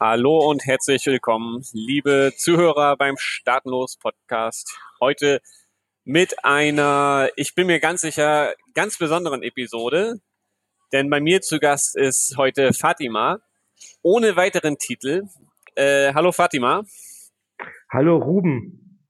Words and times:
Hallo 0.00 0.48
und 0.48 0.64
herzlich 0.64 1.04
willkommen, 1.06 1.64
liebe 1.72 2.32
Zuhörer 2.36 2.96
beim 2.96 3.16
Startenlos 3.18 3.96
Podcast. 3.96 4.78
Heute 5.00 5.40
mit 6.04 6.44
einer, 6.44 7.30
ich 7.34 7.56
bin 7.56 7.66
mir 7.66 7.80
ganz 7.80 8.02
sicher, 8.02 8.54
ganz 8.74 8.96
besonderen 8.96 9.42
Episode. 9.42 10.20
Denn 10.92 11.10
bei 11.10 11.18
mir 11.18 11.40
zu 11.40 11.58
Gast 11.58 11.96
ist 11.96 12.36
heute 12.36 12.72
Fatima, 12.74 13.40
ohne 14.00 14.36
weiteren 14.36 14.78
Titel. 14.78 15.24
Äh, 15.74 16.14
hallo 16.14 16.30
Fatima. 16.30 16.84
Hallo 17.90 18.18
Ruben. 18.18 19.02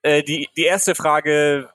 Äh, 0.00 0.22
die, 0.22 0.48
die 0.56 0.64
erste 0.64 0.94
Frage, 0.94 1.68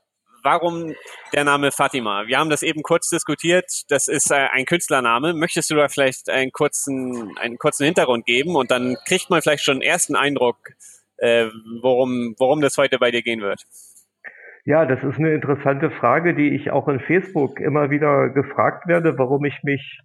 warum 0.44 0.94
der 1.34 1.44
Name 1.44 1.72
Fatima? 1.72 2.28
Wir 2.28 2.38
haben 2.38 2.50
das 2.50 2.64
eben 2.64 2.84
kurz 2.84 3.10
diskutiert. 3.10 3.84
Das 3.90 4.08
ist 4.08 4.32
äh, 4.32 4.48
ein 4.52 4.66
Künstlername. 4.66 5.34
Möchtest 5.34 5.72
du 5.72 5.76
da 5.76 5.88
vielleicht 5.88 6.30
einen 6.30 6.52
kurzen, 6.52 7.36
einen 7.40 7.58
kurzen 7.58 7.86
Hintergrund 7.86 8.26
geben? 8.26 8.56
Und 8.56 8.72
dann 8.72 8.96
kriegt 9.08 9.30
man 9.30 9.42
vielleicht 9.42 9.64
schon 9.64 9.76
einen 9.76 9.82
ersten 9.82 10.16
Eindruck, 10.16 10.58
äh, 11.18 11.48
worum, 11.82 12.36
worum 12.38 12.62
das 12.62 12.78
heute 12.78 13.00
bei 13.00 13.12
dir 13.12 13.22
gehen 13.22 13.42
wird. 13.42 13.64
Ja, 14.66 14.86
das 14.86 15.04
ist 15.04 15.20
eine 15.20 15.34
interessante 15.34 15.92
Frage, 15.92 16.34
die 16.34 16.56
ich 16.56 16.72
auch 16.72 16.88
in 16.88 17.00
Facebook 17.02 17.60
immer 17.60 17.90
wieder 17.90 18.30
gefragt 18.30 18.88
werde, 18.88 19.18
warum 19.18 19.44
ich 19.44 19.62
mich 19.64 20.00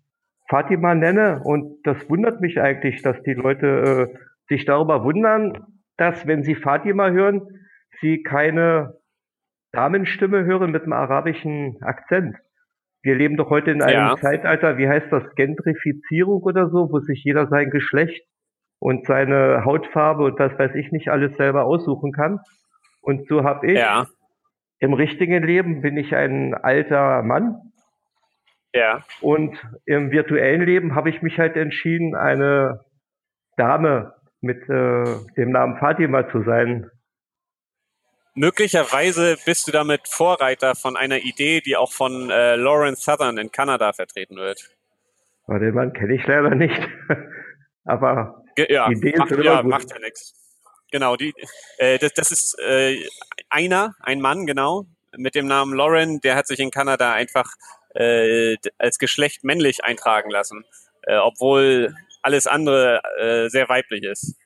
Fatima 0.48 0.94
nenne. 0.94 1.40
Und 1.44 1.80
das 1.84 1.96
wundert 2.08 2.40
mich 2.40 2.60
eigentlich, 2.60 3.02
dass 3.02 3.22
die 3.22 3.34
Leute 3.34 4.10
äh, 4.12 4.18
sich 4.48 4.64
darüber 4.64 5.04
wundern, 5.04 5.52
dass, 5.96 6.26
wenn 6.26 6.42
sie 6.42 6.54
Fatima 6.54 7.10
hören, 7.10 7.42
sie 8.00 8.22
keine 8.22 8.97
Damenstimme 9.78 10.44
hören 10.44 10.72
mit 10.72 10.82
einem 10.82 10.92
arabischen 10.92 11.80
Akzent. 11.82 12.36
Wir 13.00 13.14
leben 13.14 13.36
doch 13.36 13.48
heute 13.48 13.70
in 13.70 13.80
einem 13.80 14.08
ja. 14.08 14.16
Zeitalter, 14.16 14.76
wie 14.76 14.88
heißt 14.88 15.06
das, 15.12 15.22
Gentrifizierung 15.36 16.42
oder 16.42 16.68
so, 16.68 16.90
wo 16.90 16.98
sich 16.98 17.22
jeder 17.22 17.46
sein 17.46 17.70
Geschlecht 17.70 18.26
und 18.80 19.06
seine 19.06 19.64
Hautfarbe 19.64 20.24
und 20.24 20.40
was 20.40 20.58
weiß 20.58 20.74
ich 20.74 20.90
nicht 20.90 21.10
alles 21.10 21.36
selber 21.36 21.64
aussuchen 21.64 22.10
kann. 22.10 22.40
Und 23.02 23.28
so 23.28 23.44
habe 23.44 23.68
ich 23.68 23.78
ja. 23.78 24.06
im 24.80 24.94
richtigen 24.94 25.44
Leben 25.44 25.80
bin 25.80 25.96
ich 25.96 26.12
ein 26.12 26.54
alter 26.54 27.22
Mann. 27.22 27.60
Ja. 28.74 29.04
Und 29.20 29.64
im 29.86 30.10
virtuellen 30.10 30.62
Leben 30.62 30.96
habe 30.96 31.08
ich 31.08 31.22
mich 31.22 31.38
halt 31.38 31.54
entschieden, 31.54 32.16
eine 32.16 32.80
Dame 33.56 34.12
mit 34.40 34.68
äh, 34.68 35.04
dem 35.36 35.52
Namen 35.52 35.76
Fatima 35.78 36.28
zu 36.30 36.42
sein 36.42 36.90
möglicherweise 38.38 39.36
bist 39.44 39.66
du 39.66 39.72
damit 39.72 40.08
Vorreiter 40.08 40.74
von 40.74 40.96
einer 40.96 41.18
Idee, 41.18 41.60
die 41.60 41.76
auch 41.76 41.92
von 41.92 42.30
äh, 42.30 42.56
Lauren 42.56 42.96
Southern 42.96 43.38
in 43.38 43.50
Kanada 43.50 43.92
vertreten 43.92 44.36
wird. 44.36 44.70
Oh, 45.46 45.58
den 45.58 45.74
Mann 45.74 45.92
kenne 45.92 46.14
ich 46.14 46.26
leider 46.26 46.54
nicht. 46.54 46.80
Aber 47.84 48.42
Ge 48.54 48.72
ja, 48.72 48.88
Ideen 48.90 49.18
macht, 49.18 49.28
sind 49.30 49.42
ja, 49.42 49.62
macht 49.62 49.90
ja 49.90 49.98
nichts. 49.98 50.34
Genau, 50.90 51.16
die, 51.16 51.34
äh, 51.78 51.98
das, 51.98 52.14
das 52.14 52.30
ist 52.30 52.58
äh, 52.60 52.96
einer, 53.50 53.94
ein 54.00 54.20
Mann, 54.20 54.46
genau, 54.46 54.86
mit 55.16 55.34
dem 55.34 55.46
Namen 55.46 55.74
Lauren, 55.74 56.20
der 56.20 56.36
hat 56.36 56.46
sich 56.46 56.60
in 56.60 56.70
Kanada 56.70 57.12
einfach 57.12 57.50
äh, 57.94 58.56
als 58.78 58.98
Geschlecht 58.98 59.44
männlich 59.44 59.84
eintragen 59.84 60.30
lassen, 60.30 60.64
äh, 61.02 61.16
obwohl 61.16 61.94
alles 62.22 62.46
andere 62.46 63.02
äh, 63.18 63.48
sehr 63.48 63.68
weiblich 63.68 64.02
ist. 64.02 64.36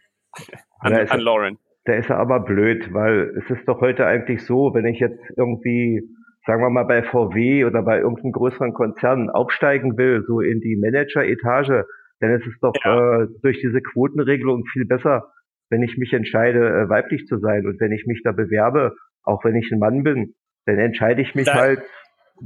An, 0.79 0.95
an 0.95 1.21
Lauren. 1.21 1.59
Da 1.85 1.95
ist 1.95 2.11
er 2.11 2.19
aber 2.19 2.41
blöd, 2.41 2.93
weil 2.93 3.37
es 3.37 3.51
ist 3.51 3.67
doch 3.67 3.81
heute 3.81 4.07
eigentlich 4.07 4.45
so, 4.45 4.73
wenn 4.75 4.87
ich 4.87 5.01
jetzt 5.01 5.21
irgendwie, 5.37 6.03
sagen 6.47 6.63
wir 6.63 6.71
mal, 6.71 6.85
bei 6.85 7.03
VW 7.03 7.65
oder 7.65 7.83
bei 7.83 7.99
irgendeinem 7.99 8.33
größeren 8.33 8.73
Konzern 8.73 9.31
aufsteigen 9.31 9.97
will, 9.97 10.23
so 10.27 10.41
in 10.41 10.61
die 10.61 10.77
Manager-Etage, 10.77 11.85
dann 12.21 12.31
ist 12.35 12.47
es 12.47 12.59
doch 12.61 12.75
ja. 12.85 13.23
äh, 13.23 13.27
durch 13.43 13.61
diese 13.61 13.81
Quotenregelung 13.81 14.65
viel 14.73 14.85
besser, 14.85 15.33
wenn 15.71 15.83
ich 15.83 15.99
mich 15.99 16.13
entscheide, 16.13 16.69
äh, 16.69 16.89
weiblich 16.89 17.27
zu 17.27 17.39
sein. 17.39 17.67
Und 17.67 17.81
wenn 17.81 17.91
ich 17.91 18.07
mich 18.07 18.23
da 18.23 18.31
bewerbe, 18.31 18.95
auch 19.25 19.45
wenn 19.45 19.57
ich 19.57 19.71
ein 19.73 19.81
Mann 19.81 20.05
bin, 20.05 20.35
dann 20.67 20.79
entscheide 20.79 21.21
ich 21.21 21.35
mich 21.35 21.47
da, 21.47 21.55
halt, 21.55 21.83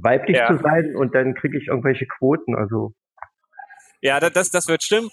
weiblich 0.03 0.37
ja. 0.37 0.47
zu 0.47 0.63
sein 0.63 0.95
und 0.97 1.15
dann 1.15 1.35
kriege 1.35 1.57
ich 1.59 1.69
irgendwelche 1.69 2.07
Quoten. 2.07 2.55
Also 2.55 2.93
ja, 4.01 4.21
das, 4.21 4.51
das 4.51 4.69
wird 4.69 4.83
stimmen. 4.83 5.09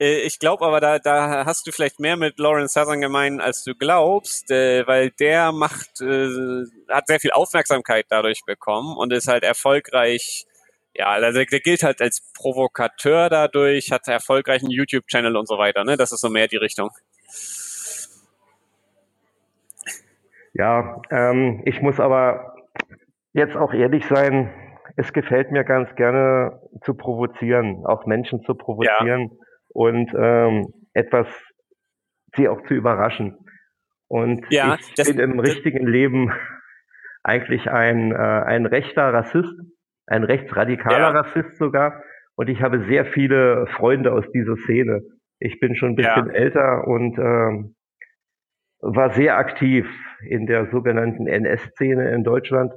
Äh, 0.00 0.22
ich 0.22 0.38
glaube 0.38 0.64
aber, 0.64 0.80
da, 0.80 0.98
da 0.98 1.44
hast 1.44 1.66
du 1.66 1.72
vielleicht 1.72 2.00
mehr 2.00 2.16
mit 2.16 2.38
Lawrence 2.38 2.72
Southern 2.72 3.00
gemein, 3.00 3.40
als 3.40 3.62
du 3.62 3.74
glaubst, 3.74 4.50
äh, 4.50 4.86
weil 4.86 5.10
der 5.10 5.52
macht, 5.52 6.00
äh, 6.00 6.64
hat 6.88 7.06
sehr 7.06 7.20
viel 7.20 7.32
Aufmerksamkeit 7.32 8.06
dadurch 8.08 8.44
bekommen 8.46 8.96
und 8.96 9.12
ist 9.12 9.28
halt 9.28 9.44
erfolgreich. 9.44 10.46
Ja, 10.94 11.06
also 11.06 11.44
der 11.44 11.60
gilt 11.60 11.82
halt 11.84 12.00
als 12.00 12.32
Provokateur 12.34 13.28
dadurch, 13.28 13.92
hat 13.92 14.08
erfolgreichen 14.08 14.70
YouTube-Channel 14.70 15.36
und 15.36 15.46
so 15.46 15.56
weiter. 15.56 15.84
Ne? 15.84 15.96
Das 15.96 16.10
ist 16.10 16.20
so 16.20 16.30
mehr 16.30 16.48
die 16.48 16.56
Richtung. 16.56 16.90
Ja, 20.52 21.00
ähm, 21.10 21.62
ich 21.64 21.80
muss 21.80 22.00
aber 22.00 22.56
jetzt 23.32 23.54
auch 23.54 23.72
ehrlich 23.72 24.04
sein, 24.08 24.52
es 24.96 25.12
gefällt 25.12 25.52
mir 25.52 25.62
ganz 25.62 25.94
gerne 25.94 26.60
zu 26.84 26.94
provozieren, 26.94 27.86
auch 27.86 28.04
Menschen 28.06 28.42
zu 28.42 28.54
provozieren. 28.54 29.30
Ja 29.30 29.46
und 29.72 30.12
ähm, 30.16 30.66
etwas 30.92 31.26
sie 32.36 32.48
auch 32.48 32.62
zu 32.66 32.74
überraschen. 32.74 33.36
Und 34.08 34.44
ja, 34.50 34.76
ich 34.78 34.94
bin 34.94 35.18
im 35.18 35.38
richtigen 35.38 35.86
Leben 35.86 36.32
eigentlich 37.22 37.70
ein, 37.70 38.12
äh, 38.12 38.16
ein 38.16 38.66
rechter 38.66 39.12
Rassist, 39.12 39.54
ein 40.06 40.24
rechtsradikaler 40.24 40.98
ja. 40.98 41.10
Rassist 41.10 41.56
sogar. 41.56 42.02
Und 42.34 42.48
ich 42.48 42.62
habe 42.62 42.84
sehr 42.86 43.04
viele 43.06 43.66
Freunde 43.68 44.12
aus 44.12 44.24
dieser 44.32 44.56
Szene. 44.56 45.02
Ich 45.38 45.60
bin 45.60 45.76
schon 45.76 45.90
ein 45.90 45.96
bisschen 45.96 46.26
ja. 46.26 46.32
älter 46.32 46.86
und 46.86 47.18
ähm, 47.18 47.74
war 48.80 49.10
sehr 49.10 49.36
aktiv 49.36 49.86
in 50.26 50.46
der 50.46 50.70
sogenannten 50.70 51.26
NS-Szene 51.26 52.10
in 52.12 52.24
Deutschland 52.24 52.72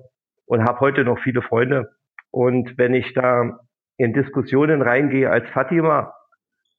und 0.46 0.64
habe 0.64 0.80
heute 0.82 1.04
noch 1.04 1.20
viele 1.20 1.42
Freunde. 1.42 1.90
Und 2.32 2.78
wenn 2.78 2.94
ich 2.94 3.14
da 3.14 3.60
in 3.98 4.14
Diskussionen 4.14 4.82
reingehe 4.82 5.30
als 5.30 5.50
Fatima, 5.50 6.14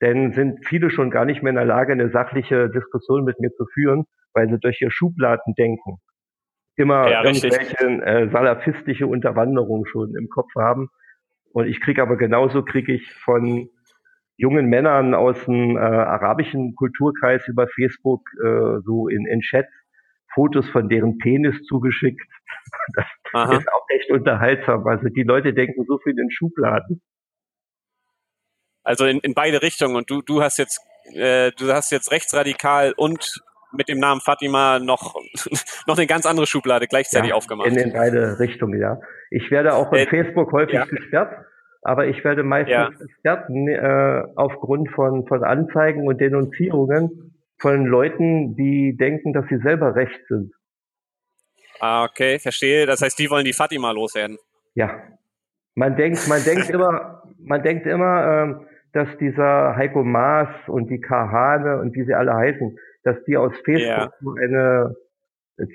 denn 0.01 0.33
sind 0.33 0.67
viele 0.67 0.91
schon 0.91 1.11
gar 1.11 1.25
nicht 1.25 1.43
mehr 1.43 1.51
in 1.51 1.57
der 1.57 1.65
Lage, 1.65 1.93
eine 1.93 2.11
sachliche 2.11 2.69
Diskussion 2.71 3.25
mit 3.25 3.41
mir 3.41 3.51
zu 3.53 3.65
führen, 3.73 4.05
weil 4.33 4.49
sie 4.49 4.59
durch 4.59 4.81
ihr 4.81 4.91
Schubladen 4.91 5.55
denken. 5.55 5.99
Immer 6.77 7.09
ja, 7.09 7.25
irgendwelche 7.25 7.77
äh, 8.05 8.29
salafistische 8.31 9.07
Unterwanderung 9.07 9.87
schon 9.87 10.17
im 10.17 10.29
Kopf 10.29 10.51
haben. 10.57 10.89
Und 11.53 11.69
ich 11.69 11.81
kriege 11.81 12.03
aber 12.03 12.17
genauso 12.17 12.65
kriege 12.65 12.93
ich 12.93 13.13
von 13.15 13.69
jungen 14.37 14.67
Männern 14.67 15.15
aus 15.15 15.45
dem 15.45 15.77
äh, 15.77 15.81
arabischen 15.81 16.75
Kulturkreis 16.75 17.47
über 17.47 17.69
Facebook 17.69 18.23
äh, 18.43 18.81
so 18.85 19.07
in, 19.09 19.27
in 19.27 19.41
Chats 19.41 19.71
Fotos 20.35 20.69
von 20.71 20.89
deren 20.89 21.19
Penis 21.19 21.63
zugeschickt. 21.65 22.21
Das 22.95 23.07
Aha. 23.33 23.57
ist 23.57 23.69
auch 23.69 23.87
echt 23.89 24.11
unterhaltsam. 24.11 24.87
Also 24.87 25.09
die 25.09 25.23
Leute 25.23 25.55
denken 25.55 25.85
so 25.87 25.99
viel 25.99 26.19
in 26.19 26.31
Schubladen. 26.31 27.03
Also 28.85 29.07
in, 29.07 29.19
in 29.21 29.35
beide 29.35 29.63
Richtungen. 29.63 29.97
Und 29.97 30.11
du, 30.11 30.23
du 30.23 30.43
hast 30.43 30.59
jetzt, 30.59 30.81
äh, 31.15 31.51
du 31.59 31.73
hast 31.73 31.91
jetzt 31.91 32.13
rechtsradikal 32.13 32.93
und 32.97 33.43
mit 33.73 33.89
dem 33.89 33.99
Namen 33.99 34.21
Fatima 34.21 34.79
noch, 34.79 35.15
noch 35.87 35.97
eine 35.97 36.07
ganz 36.07 36.27
andere 36.27 36.47
Schublade 36.47 36.87
gleichzeitig 36.87 37.31
ja, 37.31 37.35
aufgemacht. 37.35 37.69
In, 37.69 37.77
in 37.77 37.93
beide 37.93 38.39
Richtungen, 38.39 38.81
ja. 38.81 39.01
Ich 39.31 39.51
werde 39.51 39.75
auch 39.75 39.93
in 39.93 40.01
äh, 40.01 40.07
Facebook 40.07 40.53
häufig 40.53 40.75
ja. 40.75 40.85
gesperrt, 40.85 41.33
aber 41.83 42.07
ich 42.07 42.23
werde 42.23 42.45
meistens 42.45 42.73
ja. 42.73 42.91
gesperrt 42.91 43.51
äh, 43.51 44.23
aufgrund 44.37 44.91
von, 44.93 45.27
von 45.27 45.43
Anzeigen 45.43 46.07
und 46.07 46.21
Denunzierungen 46.21 47.35
von 47.59 47.87
Leuten, 47.87 48.57
die 48.57 48.97
denken, 48.97 49.33
dass 49.33 49.47
sie 49.49 49.59
selber 49.59 49.95
recht 49.95 50.21
sind. 50.29 50.53
Ah, 51.81 52.05
okay, 52.05 52.39
verstehe. 52.39 52.87
Das 52.87 53.03
heißt, 53.03 53.19
die 53.19 53.31
wollen 53.31 53.45
die 53.45 53.53
Fatima 53.53 53.91
loswerden. 53.91 54.39
Ja. 54.75 55.03
Man 55.75 55.97
denkt, 55.97 56.29
man 56.29 56.43
denkt 56.45 56.71
immer, 56.71 57.23
man 57.39 57.63
denkt 57.63 57.87
immer, 57.87 58.27
ähm, 58.27 58.67
dass 58.95 59.09
dieser 59.19 59.77
Heiko 59.77 60.05
Maas 60.05 60.49
und 60.69 60.89
die 60.89 61.01
Kahane 61.01 61.81
und 61.81 61.95
wie 61.95 62.05
sie 62.05 62.15
alle 62.15 62.35
heißen, 62.35 62.77
dass 63.03 63.23
die 63.25 63.37
aus 63.37 63.53
Facebook 63.65 63.85
ja. 63.87 64.11
eine 64.41 64.95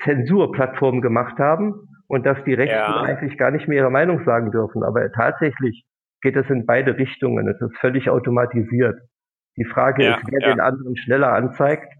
Zensurplattform 0.03 1.01
gemacht 1.01 1.37
haben 1.37 1.89
und 2.07 2.25
dass 2.25 2.43
die 2.45 2.53
Rechten 2.53 2.75
ja. 2.75 3.01
eigentlich 3.01 3.37
gar 3.37 3.51
nicht 3.51 3.67
mehr 3.67 3.79
ihre 3.79 3.91
Meinung 3.91 4.23
sagen 4.25 4.51
dürfen. 4.51 4.83
Aber 4.83 5.11
tatsächlich 5.11 5.85
geht 6.21 6.35
es 6.35 6.49
in 6.49 6.65
beide 6.65 6.97
Richtungen. 6.97 7.47
Es 7.47 7.61
ist 7.61 7.77
völlig 7.77 8.09
automatisiert. 8.09 8.99
Die 9.57 9.65
Frage 9.65 10.03
ja, 10.03 10.15
ist, 10.15 10.23
wer 10.31 10.49
den 10.49 10.59
anderen 10.59 10.95
schneller 10.95 11.33
anzeigt. 11.33 11.93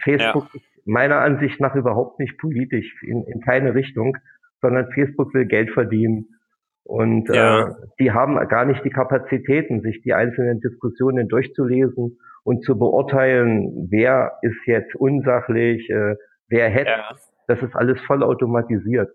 Facebook 0.00 0.52
ist 0.54 0.64
meiner 0.84 1.20
Ansicht 1.20 1.60
nach 1.60 1.74
überhaupt 1.74 2.18
nicht 2.18 2.38
politisch 2.38 3.02
in, 3.02 3.24
in 3.24 3.40
keine 3.40 3.74
Richtung, 3.74 4.16
sondern 4.60 4.90
Facebook 4.92 5.32
will 5.32 5.46
Geld 5.46 5.70
verdienen. 5.70 6.26
Und 6.84 7.28
ja. 7.34 7.68
äh, 7.68 7.74
die 7.98 8.12
haben 8.12 8.36
gar 8.48 8.66
nicht 8.66 8.84
die 8.84 8.90
Kapazitäten, 8.90 9.80
sich 9.80 10.02
die 10.02 10.12
einzelnen 10.12 10.60
Diskussionen 10.60 11.28
durchzulesen 11.28 12.18
und 12.44 12.64
zu 12.64 12.78
beurteilen, 12.78 13.88
wer 13.90 14.38
ist 14.42 14.66
jetzt 14.66 14.94
unsachlich, 14.94 15.88
äh, 15.88 16.16
wer 16.48 16.68
hätte. 16.68 16.90
Ja. 16.90 17.16
Das 17.46 17.62
ist 17.62 17.74
alles 17.74 17.98
voll 18.06 18.22
automatisiert. 18.22 19.10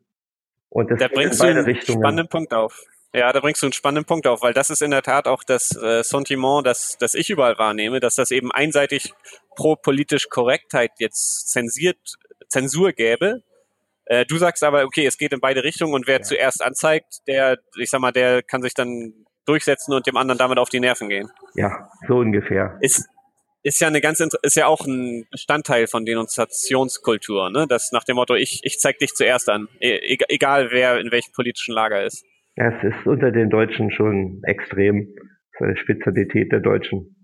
Und 0.69 0.91
das 0.91 0.99
da 0.99 1.07
bringst 1.07 1.41
du 1.41 1.47
einen 1.47 1.63
Richtungen. 1.63 1.99
spannenden 1.99 2.27
Punkt 2.27 2.53
auf. 2.53 2.83
Ja, 3.13 3.31
da 3.33 3.39
bringst 3.39 3.61
du 3.63 3.67
einen 3.67 3.73
spannenden 3.73 4.05
Punkt 4.05 4.27
auf, 4.27 4.43
weil 4.43 4.53
das 4.53 4.69
ist 4.69 4.83
in 4.83 4.91
der 4.91 5.01
Tat 5.01 5.27
auch 5.27 5.43
das 5.43 5.75
äh, 5.75 6.03
Sentiment, 6.03 6.65
das, 6.65 6.95
das 6.99 7.15
ich 7.15 7.31
überall 7.31 7.57
wahrnehme, 7.57 7.99
dass 7.99 8.15
das 8.15 8.29
eben 8.29 8.51
einseitig 8.51 9.13
pro 9.55 9.75
politisch 9.75 10.29
Korrektheit 10.29 10.91
jetzt 10.99 11.49
zensiert, 11.49 11.97
Zensur 12.47 12.91
gäbe. 12.93 13.41
Äh, 14.09 14.25
du 14.25 14.37
sagst 14.37 14.63
aber, 14.63 14.83
okay, 14.85 15.05
es 15.05 15.17
geht 15.17 15.31
in 15.33 15.39
beide 15.39 15.63
Richtungen 15.63 15.93
und 15.93 16.07
wer 16.07 16.17
ja. 16.17 16.21
zuerst 16.23 16.63
anzeigt, 16.63 17.19
der, 17.27 17.59
ich 17.77 17.91
sag 17.91 18.01
mal, 18.01 18.11
der 18.11 18.41
kann 18.41 18.61
sich 18.63 18.73
dann 18.73 19.13
durchsetzen 19.45 19.93
und 19.93 20.07
dem 20.07 20.17
anderen 20.17 20.39
damit 20.39 20.57
auf 20.57 20.69
die 20.69 20.79
Nerven 20.79 21.09
gehen. 21.09 21.29
Ja, 21.53 21.89
so 22.07 22.17
ungefähr. 22.17 22.77
Ist, 22.81 23.07
ist 23.61 23.79
ja 23.79 23.87
eine 23.87 24.01
ganz 24.01 24.19
ist 24.19 24.55
ja 24.55 24.65
auch 24.65 24.85
ein 24.85 25.27
Bestandteil 25.31 25.85
von 25.85 26.05
Denunziationskultur, 26.05 27.51
ne? 27.51 27.67
Das 27.69 27.91
nach 27.91 28.03
dem 28.03 28.15
Motto, 28.15 28.33
ich, 28.33 28.61
ich 28.63 28.79
zeig 28.79 28.97
dich 28.97 29.13
zuerst 29.13 29.47
an, 29.49 29.67
e 29.79 30.17
egal 30.27 30.69
wer 30.71 30.99
in 30.99 31.11
welchem 31.11 31.31
politischen 31.31 31.73
Lager 31.73 32.03
ist. 32.03 32.25
Ja, 32.55 32.69
es 32.69 32.83
ist 32.83 33.05
unter 33.05 33.31
den 33.31 33.49
Deutschen 33.49 33.91
schon 33.91 34.41
extrem. 34.43 35.13
Das 35.13 35.61
ist 35.61 35.61
eine 35.61 35.77
Spezialität 35.77 36.51
der 36.51 36.61
Deutschen. 36.61 37.15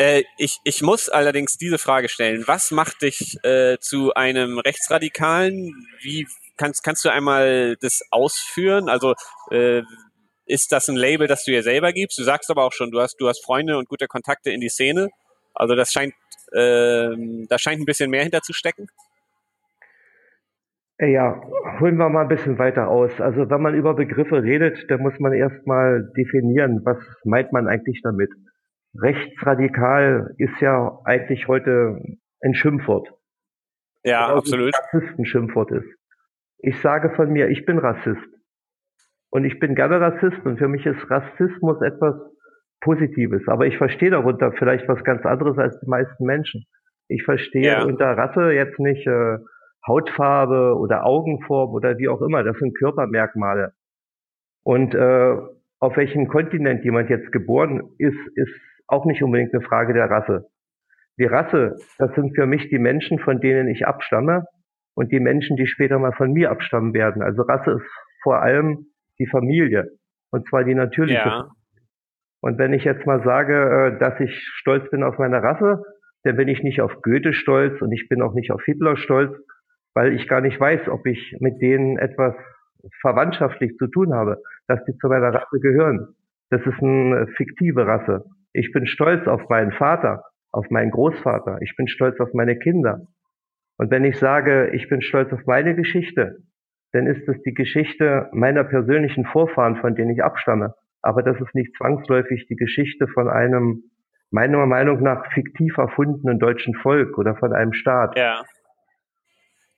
Äh, 0.00 0.24
ich, 0.38 0.60
ich 0.64 0.80
muss 0.80 1.10
allerdings 1.10 1.58
diese 1.58 1.76
Frage 1.76 2.08
stellen. 2.08 2.44
Was 2.46 2.70
macht 2.70 3.02
dich 3.02 3.36
äh, 3.44 3.76
zu 3.80 4.14
einem 4.14 4.58
Rechtsradikalen? 4.58 5.74
Wie 6.00 6.26
kannst, 6.56 6.82
kannst 6.82 7.04
du 7.04 7.10
einmal 7.10 7.76
das 7.82 8.00
ausführen? 8.10 8.88
Also 8.88 9.12
äh, 9.50 9.82
ist 10.46 10.72
das 10.72 10.88
ein 10.88 10.96
Label, 10.96 11.26
das 11.26 11.44
du 11.44 11.50
dir 11.50 11.62
selber 11.62 11.92
gibst? 11.92 12.18
Du 12.18 12.22
sagst 12.22 12.50
aber 12.50 12.64
auch 12.64 12.72
schon, 12.72 12.90
du 12.90 12.98
hast, 12.98 13.16
du 13.20 13.28
hast 13.28 13.44
Freunde 13.44 13.76
und 13.76 13.90
gute 13.90 14.06
Kontakte 14.06 14.50
in 14.50 14.62
die 14.62 14.70
Szene. 14.70 15.10
Also 15.54 15.74
das 15.74 15.92
scheint, 15.92 16.14
äh, 16.52 17.10
da 17.50 17.58
scheint 17.58 17.80
ein 17.80 17.84
bisschen 17.84 18.08
mehr 18.08 18.22
hinterzustecken. 18.22 18.86
Ja, 20.98 21.42
holen 21.78 21.98
wir 21.98 22.08
mal 22.08 22.22
ein 22.22 22.28
bisschen 22.28 22.58
weiter 22.58 22.88
aus. 22.88 23.20
Also 23.20 23.50
wenn 23.50 23.60
man 23.60 23.74
über 23.74 23.92
Begriffe 23.92 24.42
redet, 24.42 24.78
dann 24.88 25.02
muss 25.02 25.18
man 25.18 25.34
erstmal 25.34 26.10
definieren, 26.16 26.80
was 26.84 26.96
meint 27.24 27.52
man 27.52 27.68
eigentlich 27.68 28.00
damit. 28.02 28.30
Rechtsradikal 28.94 30.34
ist 30.38 30.60
ja 30.60 30.98
eigentlich 31.04 31.48
heute 31.48 32.00
ein 32.42 32.54
Schimpfwort. 32.54 33.08
Ja, 34.04 34.34
absolut. 34.34 34.74
Ein 34.74 34.80
Rassistenschimpfwort 34.80 35.70
ist. 35.72 35.88
Ich 36.58 36.80
sage 36.80 37.10
von 37.14 37.30
mir, 37.30 37.48
ich 37.48 37.64
bin 37.66 37.78
Rassist. 37.78 38.26
Und 39.30 39.44
ich 39.44 39.60
bin 39.60 39.74
gerne 39.74 40.00
Rassist 40.00 40.44
und 40.44 40.58
für 40.58 40.68
mich 40.68 40.84
ist 40.86 41.08
Rassismus 41.08 41.80
etwas 41.82 42.14
Positives. 42.80 43.46
Aber 43.46 43.66
ich 43.66 43.78
verstehe 43.78 44.10
darunter 44.10 44.52
vielleicht 44.52 44.88
was 44.88 45.04
ganz 45.04 45.24
anderes 45.24 45.56
als 45.58 45.78
die 45.80 45.88
meisten 45.88 46.24
Menschen. 46.24 46.64
Ich 47.08 47.22
verstehe 47.24 47.62
ja. 47.62 47.84
unter 47.84 48.06
Rasse 48.16 48.52
jetzt 48.52 48.78
nicht 48.80 49.06
äh, 49.06 49.38
Hautfarbe 49.86 50.76
oder 50.76 51.04
Augenform 51.04 51.70
oder 51.74 51.96
wie 51.98 52.08
auch 52.08 52.22
immer. 52.22 52.42
Das 52.42 52.58
sind 52.58 52.76
Körpermerkmale. 52.76 53.72
Und 54.64 54.94
äh, 54.94 55.36
auf 55.78 55.96
welchem 55.96 56.28
Kontinent 56.28 56.84
jemand 56.84 57.08
jetzt 57.08 57.32
geboren 57.32 57.94
ist, 57.98 58.18
ist 58.34 58.52
auch 58.90 59.04
nicht 59.04 59.22
unbedingt 59.22 59.54
eine 59.54 59.62
Frage 59.62 59.92
der 59.94 60.10
Rasse. 60.10 60.46
Die 61.18 61.26
Rasse, 61.26 61.76
das 61.98 62.14
sind 62.14 62.34
für 62.34 62.46
mich 62.46 62.68
die 62.68 62.78
Menschen, 62.78 63.18
von 63.18 63.40
denen 63.40 63.68
ich 63.68 63.86
abstamme 63.86 64.46
und 64.94 65.12
die 65.12 65.20
Menschen, 65.20 65.56
die 65.56 65.66
später 65.66 65.98
mal 65.98 66.12
von 66.12 66.32
mir 66.32 66.50
abstammen 66.50 66.94
werden. 66.94 67.22
Also 67.22 67.42
Rasse 67.42 67.72
ist 67.72 67.90
vor 68.22 68.40
allem 68.42 68.86
die 69.18 69.26
Familie. 69.26 69.88
Und 70.30 70.48
zwar 70.48 70.64
die 70.64 70.74
natürliche. 70.74 71.28
Ja. 71.28 71.50
Und 72.40 72.58
wenn 72.58 72.72
ich 72.72 72.84
jetzt 72.84 73.06
mal 73.06 73.22
sage, 73.22 73.54
äh, 73.54 73.98
dass 73.98 74.18
ich 74.20 74.34
stolz 74.54 74.88
bin 74.90 75.02
auf 75.02 75.18
meine 75.18 75.42
Rasse, 75.42 75.82
dann 76.22 76.36
bin 76.36 76.48
ich 76.48 76.62
nicht 76.62 76.80
auf 76.80 77.02
Goethe 77.02 77.32
stolz 77.32 77.80
und 77.82 77.92
ich 77.92 78.08
bin 78.08 78.22
auch 78.22 78.34
nicht 78.34 78.50
auf 78.50 78.62
Hitler 78.64 78.96
stolz, 78.96 79.36
weil 79.94 80.14
ich 80.14 80.28
gar 80.28 80.40
nicht 80.40 80.58
weiß, 80.58 80.88
ob 80.88 81.06
ich 81.06 81.36
mit 81.40 81.60
denen 81.60 81.98
etwas 81.98 82.34
verwandtschaftlich 83.00 83.76
zu 83.76 83.88
tun 83.88 84.14
habe, 84.14 84.40
dass 84.66 84.82
die 84.84 84.96
zu 84.96 85.08
meiner 85.08 85.34
Rasse 85.34 85.60
gehören. 85.60 86.14
Das 86.50 86.60
ist 86.62 86.82
eine 86.82 87.26
fiktive 87.36 87.86
Rasse. 87.86 88.24
Ich 88.52 88.72
bin 88.72 88.86
stolz 88.86 89.26
auf 89.26 89.48
meinen 89.48 89.72
Vater, 89.72 90.24
auf 90.52 90.66
meinen 90.70 90.90
Großvater. 90.90 91.58
Ich 91.62 91.76
bin 91.76 91.88
stolz 91.88 92.18
auf 92.20 92.30
meine 92.34 92.58
Kinder. 92.58 93.06
Und 93.76 93.90
wenn 93.90 94.04
ich 94.04 94.18
sage, 94.18 94.70
ich 94.72 94.88
bin 94.88 95.00
stolz 95.02 95.32
auf 95.32 95.40
meine 95.46 95.74
Geschichte, 95.74 96.38
dann 96.92 97.06
ist 97.06 97.26
es 97.28 97.40
die 97.42 97.54
Geschichte 97.54 98.28
meiner 98.32 98.64
persönlichen 98.64 99.24
Vorfahren, 99.24 99.76
von 99.76 99.94
denen 99.94 100.10
ich 100.10 100.22
abstamme. 100.22 100.74
Aber 101.02 101.22
das 101.22 101.40
ist 101.40 101.54
nicht 101.54 101.74
zwangsläufig 101.76 102.46
die 102.48 102.56
Geschichte 102.56 103.06
von 103.08 103.28
einem, 103.28 103.84
meiner 104.30 104.66
Meinung 104.66 105.02
nach, 105.02 105.32
fiktiv 105.32 105.78
erfundenen 105.78 106.38
deutschen 106.38 106.74
Volk 106.74 107.16
oder 107.16 107.36
von 107.36 107.52
einem 107.52 107.72
Staat. 107.72 108.18
Ja. 108.18 108.42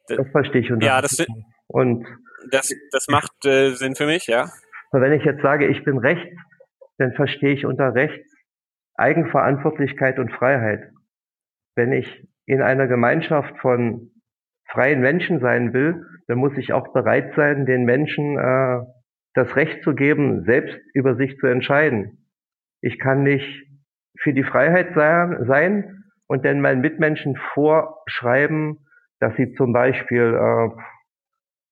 Das 0.08 0.26
verstehe 0.30 0.62
ich. 0.62 0.72
Und 0.72 0.82
ja, 0.82 1.00
das, 1.00 1.25
und 1.68 2.06
das, 2.50 2.75
das 2.90 3.06
macht 3.08 3.44
äh, 3.44 3.70
Sinn 3.70 3.94
für 3.94 4.06
mich, 4.06 4.26
ja. 4.26 4.50
Und 4.90 5.00
wenn 5.00 5.12
ich 5.12 5.25
jetzt 5.25 5.42
sage, 5.42 5.68
ich 5.68 5.84
bin 5.84 5.98
rechts, 5.98 6.34
dann 6.98 7.12
verstehe 7.12 7.52
ich 7.52 7.64
unter 7.66 7.94
rechts 7.94 8.31
Eigenverantwortlichkeit 8.94 10.18
und 10.18 10.32
Freiheit. 10.32 10.90
Wenn 11.74 11.92
ich 11.92 12.28
in 12.46 12.60
einer 12.60 12.86
Gemeinschaft 12.86 13.56
von 13.60 14.10
freien 14.70 15.00
Menschen 15.00 15.40
sein 15.40 15.72
will, 15.72 16.04
dann 16.26 16.38
muss 16.38 16.56
ich 16.56 16.72
auch 16.72 16.92
bereit 16.92 17.34
sein, 17.36 17.66
den 17.66 17.84
Menschen 17.84 18.38
äh, 18.38 18.80
das 19.34 19.56
Recht 19.56 19.82
zu 19.82 19.94
geben, 19.94 20.44
selbst 20.44 20.78
über 20.94 21.16
sich 21.16 21.36
zu 21.38 21.46
entscheiden. 21.46 22.28
Ich 22.80 22.98
kann 22.98 23.22
nicht 23.22 23.66
für 24.18 24.32
die 24.32 24.44
Freiheit 24.44 24.94
sein 24.94 26.04
und 26.26 26.44
dann 26.44 26.60
meinen 26.60 26.80
Mitmenschen 26.80 27.36
vorschreiben, 27.54 28.86
dass 29.20 29.34
sie 29.36 29.54
zum 29.54 29.72
Beispiel 29.72 30.34
äh, 30.34 30.82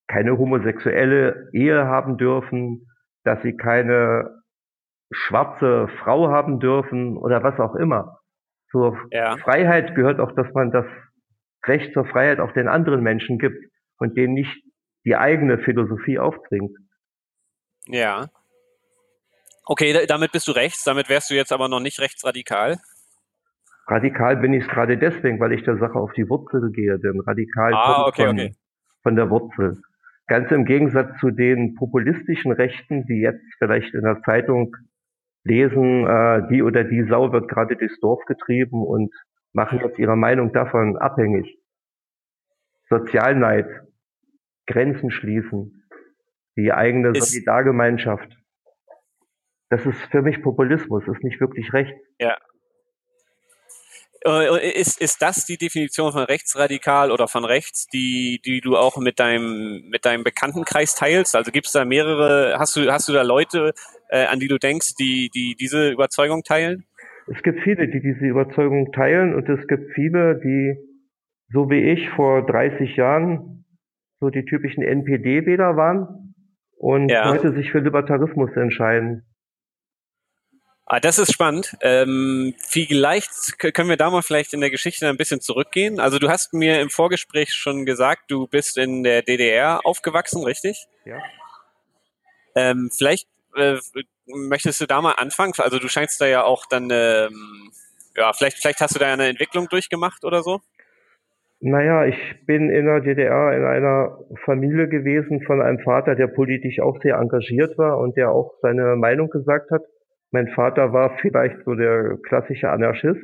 keine 0.07 0.37
homosexuelle 0.37 1.49
Ehe 1.53 1.85
haben 1.85 2.17
dürfen, 2.17 2.87
dass 3.23 3.41
sie 3.43 3.55
keine 3.55 4.40
schwarze 5.11 5.89
Frau 6.03 6.29
haben 6.29 6.59
dürfen 6.59 7.17
oder 7.17 7.43
was 7.43 7.59
auch 7.59 7.75
immer. 7.75 8.19
Zur 8.71 8.97
ja. 9.11 9.37
Freiheit 9.37 9.95
gehört 9.95 10.19
auch, 10.19 10.31
dass 10.33 10.51
man 10.53 10.71
das 10.71 10.85
Recht 11.65 11.93
zur 11.93 12.05
Freiheit 12.05 12.39
auch 12.39 12.53
den 12.53 12.67
anderen 12.67 13.01
Menschen 13.01 13.37
gibt 13.37 13.63
und 13.97 14.17
denen 14.17 14.33
nicht 14.33 14.63
die 15.05 15.15
eigene 15.15 15.59
Philosophie 15.59 16.19
aufzwingt. 16.19 16.75
Ja. 17.87 18.29
Okay, 19.65 20.05
damit 20.07 20.31
bist 20.31 20.47
du 20.47 20.51
rechts, 20.53 20.83
damit 20.83 21.09
wärst 21.09 21.29
du 21.29 21.35
jetzt 21.35 21.51
aber 21.51 21.67
noch 21.67 21.79
nicht 21.79 21.99
rechtsradikal. 21.99 22.77
Radikal 23.87 24.37
bin 24.37 24.53
ich 24.53 24.67
gerade 24.67 24.97
deswegen, 24.97 25.39
weil 25.39 25.51
ich 25.51 25.63
der 25.63 25.77
Sache 25.77 25.95
auf 25.95 26.13
die 26.13 26.27
Wurzel 26.29 26.71
gehe, 26.71 26.97
denn 26.99 27.19
radikal 27.19 27.73
ah, 27.73 27.93
kommt 27.93 28.07
okay, 28.07 28.25
von, 28.25 28.39
okay. 28.39 28.55
von 29.03 29.15
der 29.15 29.29
Wurzel. 29.29 29.81
Ganz 30.27 30.49
im 30.51 30.65
Gegensatz 30.65 31.19
zu 31.19 31.29
den 31.31 31.75
populistischen 31.75 32.53
Rechten, 32.53 33.05
die 33.05 33.19
jetzt 33.19 33.43
vielleicht 33.59 33.93
in 33.93 34.03
der 34.03 34.21
Zeitung 34.23 34.75
lesen, 35.43 36.07
äh, 36.07 36.47
die 36.49 36.63
oder 36.63 36.83
die 36.83 37.03
Sau 37.09 37.31
wird 37.31 37.47
gerade 37.47 37.75
durchs 37.75 37.99
Dorf 37.99 38.23
getrieben 38.25 38.83
und 38.83 39.13
machen 39.53 39.79
jetzt 39.83 39.99
ihre 39.99 40.15
Meinung 40.15 40.53
davon 40.53 40.97
abhängig. 40.97 41.57
Sozialneid, 42.89 43.67
Grenzen 44.67 45.11
schließen, 45.11 45.87
die 46.55 46.71
eigene 46.71 47.09
ist, 47.09 47.31
Solidargemeinschaft. 47.31 48.37
Das 49.69 49.85
ist 49.85 50.01
für 50.11 50.21
mich 50.21 50.41
Populismus, 50.41 51.07
ist 51.07 51.23
nicht 51.23 51.39
wirklich 51.39 51.71
recht. 51.73 51.93
Ja. 52.19 52.37
Äh, 54.23 54.71
ist, 54.73 55.01
ist 55.01 55.21
das 55.21 55.45
die 55.45 55.57
Definition 55.57 56.11
von 56.11 56.23
rechtsradikal 56.23 57.11
oder 57.11 57.27
von 57.27 57.43
rechts, 57.43 57.87
die, 57.87 58.39
die 58.45 58.61
du 58.61 58.77
auch 58.77 58.97
mit 58.97 59.19
deinem, 59.19 59.89
mit 59.89 60.05
deinem 60.05 60.23
Bekanntenkreis 60.23 60.93
teilst? 60.93 61.35
Also 61.35 61.51
gibt 61.51 61.65
es 61.65 61.71
da 61.71 61.85
mehrere, 61.85 62.59
hast 62.59 62.75
du, 62.75 62.91
hast 62.91 63.07
du 63.09 63.13
da 63.13 63.23
Leute, 63.23 63.73
äh, 64.11 64.25
an 64.25 64.39
die 64.39 64.47
du 64.47 64.59
denkst, 64.59 64.95
die, 64.99 65.29
die 65.33 65.55
diese 65.59 65.89
Überzeugung 65.89 66.43
teilen? 66.43 66.85
Es 67.27 67.41
gibt 67.43 67.61
viele, 67.61 67.87
die 67.87 68.01
diese 68.01 68.25
Überzeugung 68.25 68.91
teilen 68.91 69.33
und 69.33 69.47
es 69.49 69.67
gibt 69.67 69.91
viele, 69.93 70.39
die, 70.39 70.75
so 71.49 71.69
wie 71.69 71.91
ich 71.91 72.09
vor 72.09 72.45
30 72.45 72.95
Jahren, 72.95 73.65
so 74.19 74.29
die 74.29 74.45
typischen 74.45 74.83
NPD-Wähler 74.83 75.75
waren 75.77 76.35
und 76.77 77.09
ja. 77.09 77.29
heute 77.29 77.53
sich 77.53 77.71
für 77.71 77.79
Libertarismus 77.79 78.51
entscheiden. 78.55 79.23
Ah, 80.85 80.99
das 80.99 81.19
ist 81.19 81.31
spannend. 81.31 81.77
Ähm, 81.81 82.53
vielleicht 82.57 83.57
können 83.59 83.87
wir 83.87 83.95
da 83.95 84.09
mal 84.09 84.23
vielleicht 84.23 84.53
in 84.53 84.59
der 84.59 84.71
Geschichte 84.71 85.07
ein 85.07 85.15
bisschen 85.15 85.39
zurückgehen. 85.39 86.01
Also 86.01 86.19
du 86.19 86.27
hast 86.27 86.53
mir 86.53 86.81
im 86.81 86.89
Vorgespräch 86.89 87.53
schon 87.53 87.85
gesagt, 87.85 88.23
du 88.29 88.45
bist 88.47 88.77
in 88.77 89.03
der 89.03 89.21
DDR 89.21 89.85
aufgewachsen, 89.85 90.43
richtig? 90.43 90.85
Ja. 91.05 91.17
Ähm, 92.55 92.89
vielleicht 92.91 93.29
äh, 93.55 93.77
möchtest 94.25 94.81
du 94.81 94.85
da 94.85 95.01
mal 95.01 95.13
anfangen? 95.13 95.53
Also 95.57 95.79
du 95.79 95.87
scheinst 95.87 96.19
da 96.21 96.25
ja 96.27 96.43
auch 96.43 96.65
dann, 96.65 96.89
ähm, 96.91 97.71
ja, 98.15 98.31
vielleicht, 98.33 98.57
vielleicht 98.57 98.81
hast 98.81 98.95
du 98.95 98.99
da 98.99 99.11
eine 99.11 99.27
Entwicklung 99.27 99.67
durchgemacht 99.69 100.23
oder 100.23 100.43
so? 100.43 100.61
Naja, 101.63 102.05
ich 102.05 102.17
bin 102.47 102.71
in 102.71 102.85
der 102.85 103.01
DDR 103.01 103.55
in 103.55 103.63
einer 103.63 104.17
Familie 104.45 104.87
gewesen 104.87 105.43
von 105.43 105.61
einem 105.61 105.77
Vater, 105.79 106.15
der 106.15 106.25
politisch 106.27 106.79
auch 106.79 106.99
sehr 107.03 107.17
engagiert 107.17 107.77
war 107.77 107.99
und 107.99 108.17
der 108.17 108.31
auch 108.31 108.55
seine 108.63 108.95
Meinung 108.95 109.29
gesagt 109.29 109.69
hat. 109.69 109.83
Mein 110.31 110.47
Vater 110.47 110.91
war 110.91 111.17
vielleicht 111.19 111.57
so 111.65 111.75
der 111.75 112.17
klassische 112.27 112.71
Anarchist. 112.71 113.23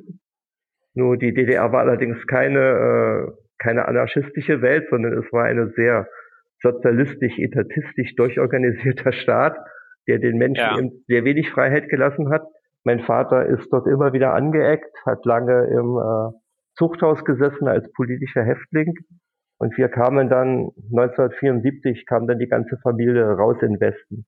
Nur 0.93 1.17
die 1.17 1.33
DDR 1.33 1.71
war 1.71 1.79
allerdings 1.79 2.27
keine, 2.27 2.59
äh, 2.59 3.31
keine 3.57 3.87
anarchistische 3.87 4.61
Welt, 4.61 4.87
sondern 4.91 5.13
es 5.13 5.31
war 5.33 5.45
eine 5.45 5.69
sehr 5.69 6.07
sozialistisch-etatistisch 6.61 8.15
durchorganisierter 8.15 9.13
Staat, 9.23 9.57
der 10.07 10.19
den 10.19 10.37
Menschen 10.37 10.85
ja. 10.85 10.91
sehr 11.07 11.23
wenig 11.25 11.49
Freiheit 11.51 11.89
gelassen 11.89 12.29
hat. 12.29 12.43
Mein 12.83 13.01
Vater 13.01 13.45
ist 13.45 13.67
dort 13.71 13.87
immer 13.87 14.13
wieder 14.13 14.33
angeeckt, 14.33 14.95
hat 15.05 15.25
lange 15.25 15.67
im 15.67 15.97
äh, 15.97 16.37
Zuchthaus 16.75 17.23
gesessen 17.25 17.67
als 17.67 17.91
politischer 17.93 18.43
Häftling. 18.43 18.93
Und 19.59 19.75
wir 19.77 19.89
kamen 19.89 20.29
dann 20.29 20.69
1974 20.95 22.05
kam 22.05 22.27
dann 22.27 22.39
die 22.39 22.47
ganze 22.47 22.77
Familie 22.77 23.25
raus 23.25 23.57
in 23.61 23.73
den 23.73 23.81
Westen. 23.81 24.25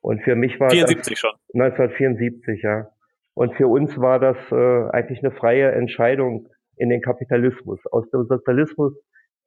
Und 0.00 0.22
für 0.22 0.34
mich 0.34 0.58
war 0.58 0.70
74 0.70 1.12
das 1.12 1.18
schon. 1.18 1.30
1974, 1.54 2.62
ja. 2.62 2.88
Und 3.34 3.54
für 3.54 3.68
uns 3.68 3.96
war 3.98 4.18
das 4.18 4.36
äh, 4.50 4.88
eigentlich 4.90 5.22
eine 5.22 5.30
freie 5.30 5.70
Entscheidung 5.72 6.48
in 6.76 6.88
den 6.88 7.02
Kapitalismus, 7.02 7.78
aus 7.92 8.08
dem 8.10 8.24
Sozialismus 8.24 8.94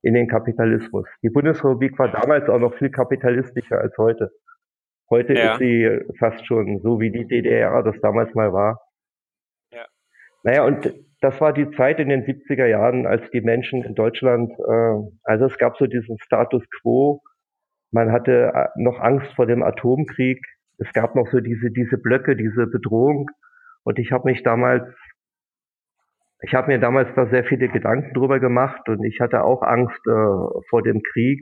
in 0.04 0.14
den 0.14 0.28
Kapitalismus. 0.28 1.08
Die 1.24 1.30
Bundesrepublik 1.30 1.98
war 1.98 2.12
damals 2.12 2.48
auch 2.50 2.60
noch 2.60 2.76
viel 2.76 2.92
kapitalistischer 2.92 3.80
als 3.80 3.98
heute. 3.98 4.32
Heute 5.14 5.36
ja. 5.36 5.52
ist 5.52 5.60
sie 5.60 6.00
fast 6.18 6.44
schon 6.48 6.80
so 6.80 7.00
wie 7.00 7.12
die 7.12 7.28
DDR 7.28 7.84
das 7.84 7.96
damals 8.02 8.34
mal 8.34 8.52
war. 8.52 8.82
Ja. 9.72 9.86
Naja, 10.42 10.66
und 10.66 10.92
das 11.22 11.40
war 11.40 11.54
die 11.54 11.70
Zeit 11.70 12.00
in 12.00 12.10
den 12.10 12.24
70er 12.24 12.66
Jahren, 12.66 13.06
als 13.06 13.22
die 13.30 13.42
Menschen 13.42 13.84
in 13.84 13.94
Deutschland, 13.94 14.52
äh, 14.54 15.12
also 15.24 15.46
es 15.46 15.60
gab 15.60 15.78
so 15.78 15.86
diesen 15.86 16.18
Status 16.18 16.64
quo, 16.82 17.22
man 17.92 18.12
hatte 18.12 18.54
äh, 18.56 18.70
noch 18.76 19.00
Angst 19.00 19.32
vor 19.36 19.46
dem 19.46 19.62
Atomkrieg, 19.62 20.44
es 20.80 20.92
gab 20.94 21.14
noch 21.14 21.28
so 21.28 21.42
diese, 21.42 21.70
diese 21.70 22.00
Blöcke, 22.00 22.36
diese 22.36 22.66
Bedrohung 22.66 23.30
und 23.84 24.00
ich 24.00 24.12
habe 24.12 24.32
mich 24.32 24.42
damals, 24.42 24.84
ich 26.42 26.56
habe 26.56 26.72
mir 26.72 26.80
damals 26.80 27.10
da 27.16 27.28
sehr 27.28 27.44
viele 27.44 27.70
Gedanken 27.70 28.16
drüber 28.16 28.40
gemacht 28.40 28.90
und 28.90 29.04
ich 29.04 29.20
hatte 29.20 29.44
auch 29.44 29.62
Angst 29.62 30.02
äh, 30.08 30.72
vor 30.72 30.82
dem 30.82 31.04
Krieg, 31.04 31.40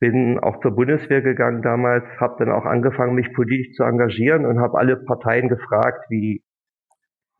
bin 0.00 0.38
auch 0.38 0.60
zur 0.60 0.72
Bundeswehr 0.72 1.22
gegangen 1.22 1.62
damals, 1.62 2.04
habe 2.18 2.36
dann 2.38 2.52
auch 2.52 2.64
angefangen, 2.64 3.14
mich 3.14 3.32
politisch 3.34 3.74
zu 3.74 3.84
engagieren 3.84 4.46
und 4.46 4.58
habe 4.58 4.78
alle 4.78 4.96
Parteien 4.96 5.48
gefragt, 5.48 6.06
wie 6.08 6.42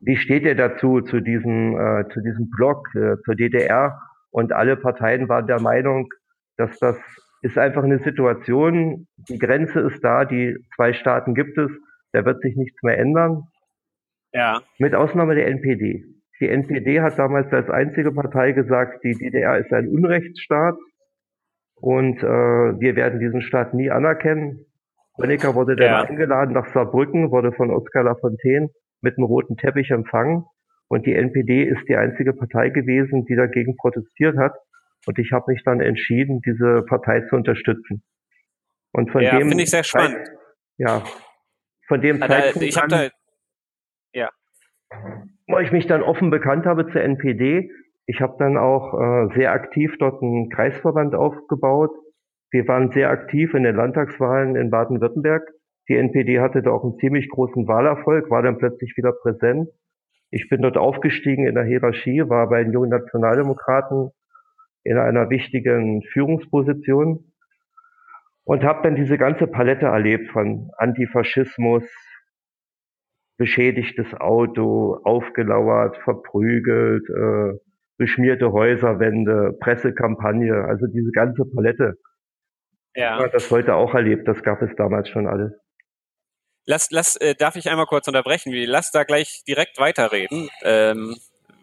wie 0.00 0.16
steht 0.16 0.44
ihr 0.44 0.54
dazu, 0.54 1.02
zu 1.02 1.20
diesem, 1.20 1.76
äh, 1.76 2.08
zu 2.08 2.20
diesem 2.20 2.48
Block, 2.50 2.88
äh, 2.94 3.16
zur 3.24 3.34
DDR? 3.34 4.00
Und 4.30 4.52
alle 4.52 4.76
Parteien 4.76 5.28
waren 5.28 5.46
der 5.46 5.60
Meinung, 5.60 6.08
dass 6.56 6.78
das 6.78 6.96
ist 7.42 7.58
einfach 7.58 7.82
eine 7.82 7.98
Situation, 7.98 9.06
die 9.16 9.38
Grenze 9.38 9.80
ist 9.80 10.02
da, 10.02 10.24
die 10.24 10.56
zwei 10.76 10.92
Staaten 10.92 11.34
gibt 11.34 11.56
es, 11.58 11.70
da 12.12 12.24
wird 12.24 12.40
sich 12.42 12.56
nichts 12.56 12.82
mehr 12.82 12.98
ändern. 12.98 13.44
Ja. 14.32 14.60
Mit 14.78 14.94
Ausnahme 14.94 15.34
der 15.34 15.48
NPD. 15.48 16.04
Die 16.40 16.48
NPD 16.48 17.00
hat 17.00 17.18
damals 17.18 17.52
als 17.52 17.68
einzige 17.68 18.12
Partei 18.12 18.52
gesagt, 18.52 19.02
die 19.04 19.12
DDR 19.12 19.58
ist 19.58 19.72
ein 19.72 19.88
Unrechtsstaat 19.88 20.76
und 21.80 22.22
äh, 22.22 22.26
wir 22.26 22.96
werden 22.96 23.20
diesen 23.20 23.42
Staat 23.42 23.74
nie 23.74 23.90
anerkennen. 23.90 24.66
Honecker 25.16 25.54
wurde 25.54 25.76
dann 25.76 25.86
ja. 25.86 26.02
eingeladen 26.02 26.52
nach 26.52 26.72
Saarbrücken, 26.72 27.30
wurde 27.30 27.52
von 27.52 27.70
Oskar 27.70 28.04
Lafontaine 28.04 28.70
mit 29.00 29.16
einem 29.16 29.24
roten 29.24 29.56
Teppich 29.56 29.90
empfangen. 29.90 30.44
Und 30.88 31.06
die 31.06 31.14
NPD 31.14 31.64
ist 31.64 31.88
die 31.88 31.96
einzige 31.96 32.32
Partei 32.32 32.70
gewesen, 32.70 33.24
die 33.26 33.36
dagegen 33.36 33.76
protestiert 33.76 34.36
hat. 34.36 34.54
Und 35.06 35.18
ich 35.18 35.32
habe 35.32 35.52
mich 35.52 35.62
dann 35.64 35.80
entschieden, 35.80 36.40
diese 36.44 36.82
Partei 36.82 37.20
zu 37.28 37.36
unterstützen. 37.36 38.02
Und 38.92 39.10
von 39.10 39.22
ja, 39.22 39.38
dem 39.38 39.48
finde 39.48 39.62
ich 39.62 39.70
sehr 39.70 39.84
spannend. 39.84 40.26
Zeit, 40.26 40.36
ja, 40.78 41.02
von 41.86 42.00
dem 42.00 42.22
also, 42.22 42.34
Zeitpunkt 42.34 42.68
ich 42.68 42.82
an, 42.82 42.88
da, 42.88 43.08
ja. 44.12 44.30
wo 45.46 45.58
ich 45.58 45.72
mich 45.72 45.86
dann 45.86 46.02
offen 46.02 46.30
bekannt 46.30 46.66
habe 46.66 46.90
zur 46.90 47.00
NPD, 47.00 47.70
ich 48.06 48.20
habe 48.20 48.36
dann 48.38 48.56
auch 48.56 48.94
äh, 48.94 49.34
sehr 49.34 49.52
aktiv 49.52 49.96
dort 49.98 50.22
einen 50.22 50.48
Kreisverband 50.48 51.14
aufgebaut. 51.14 51.90
Wir 52.50 52.66
waren 52.66 52.90
sehr 52.90 53.10
aktiv 53.10 53.54
in 53.54 53.62
den 53.62 53.76
Landtagswahlen 53.76 54.56
in 54.56 54.70
Baden-Württemberg. 54.70 55.42
Die 55.88 55.96
NPD 55.96 56.40
hatte 56.40 56.62
da 56.62 56.70
auch 56.70 56.82
einen 56.82 56.98
ziemlich 56.98 57.28
großen 57.28 57.66
Wahlerfolg, 57.68 58.30
war 58.30 58.42
dann 58.42 58.58
plötzlich 58.58 58.96
wieder 58.96 59.12
präsent. 59.12 59.68
Ich 60.30 60.48
bin 60.48 60.62
dort 60.62 60.76
aufgestiegen 60.76 61.46
in 61.46 61.54
der 61.54 61.64
Hierarchie, 61.64 62.22
war 62.28 62.48
bei 62.48 62.62
den 62.62 62.72
jungen 62.72 62.90
Nationaldemokraten 62.90 64.10
in 64.84 64.96
einer 64.96 65.30
wichtigen 65.30 66.02
Führungsposition 66.12 67.32
und 68.44 68.64
habe 68.64 68.82
dann 68.82 68.96
diese 68.96 69.18
ganze 69.18 69.46
Palette 69.46 69.86
erlebt 69.86 70.30
von 70.30 70.70
Antifaschismus, 70.78 71.84
beschädigtes 73.36 74.14
Auto, 74.14 75.00
aufgelauert, 75.04 75.96
verprügelt, 75.98 77.08
äh, 77.08 77.58
beschmierte 78.00 78.50
Häuserwände, 78.50 79.52
Pressekampagne, 79.60 80.54
also 80.54 80.86
diese 80.86 81.10
ganze 81.10 81.44
Palette. 81.44 81.98
Ja. 82.94 83.28
Das 83.28 83.50
heute 83.50 83.74
auch 83.74 83.94
erlebt, 83.94 84.26
das 84.26 84.42
gab 84.42 84.62
es 84.62 84.74
damals 84.74 85.10
schon 85.10 85.26
alles. 85.26 85.52
Lass, 86.64 86.88
lass, 86.90 87.16
äh, 87.16 87.34
darf 87.34 87.56
ich 87.56 87.70
einmal 87.70 87.84
kurz 87.84 88.08
unterbrechen? 88.08 88.54
Lass 88.54 88.90
da 88.90 89.04
gleich 89.04 89.42
direkt 89.46 89.78
weiterreden, 89.78 90.48
ähm, 90.62 91.14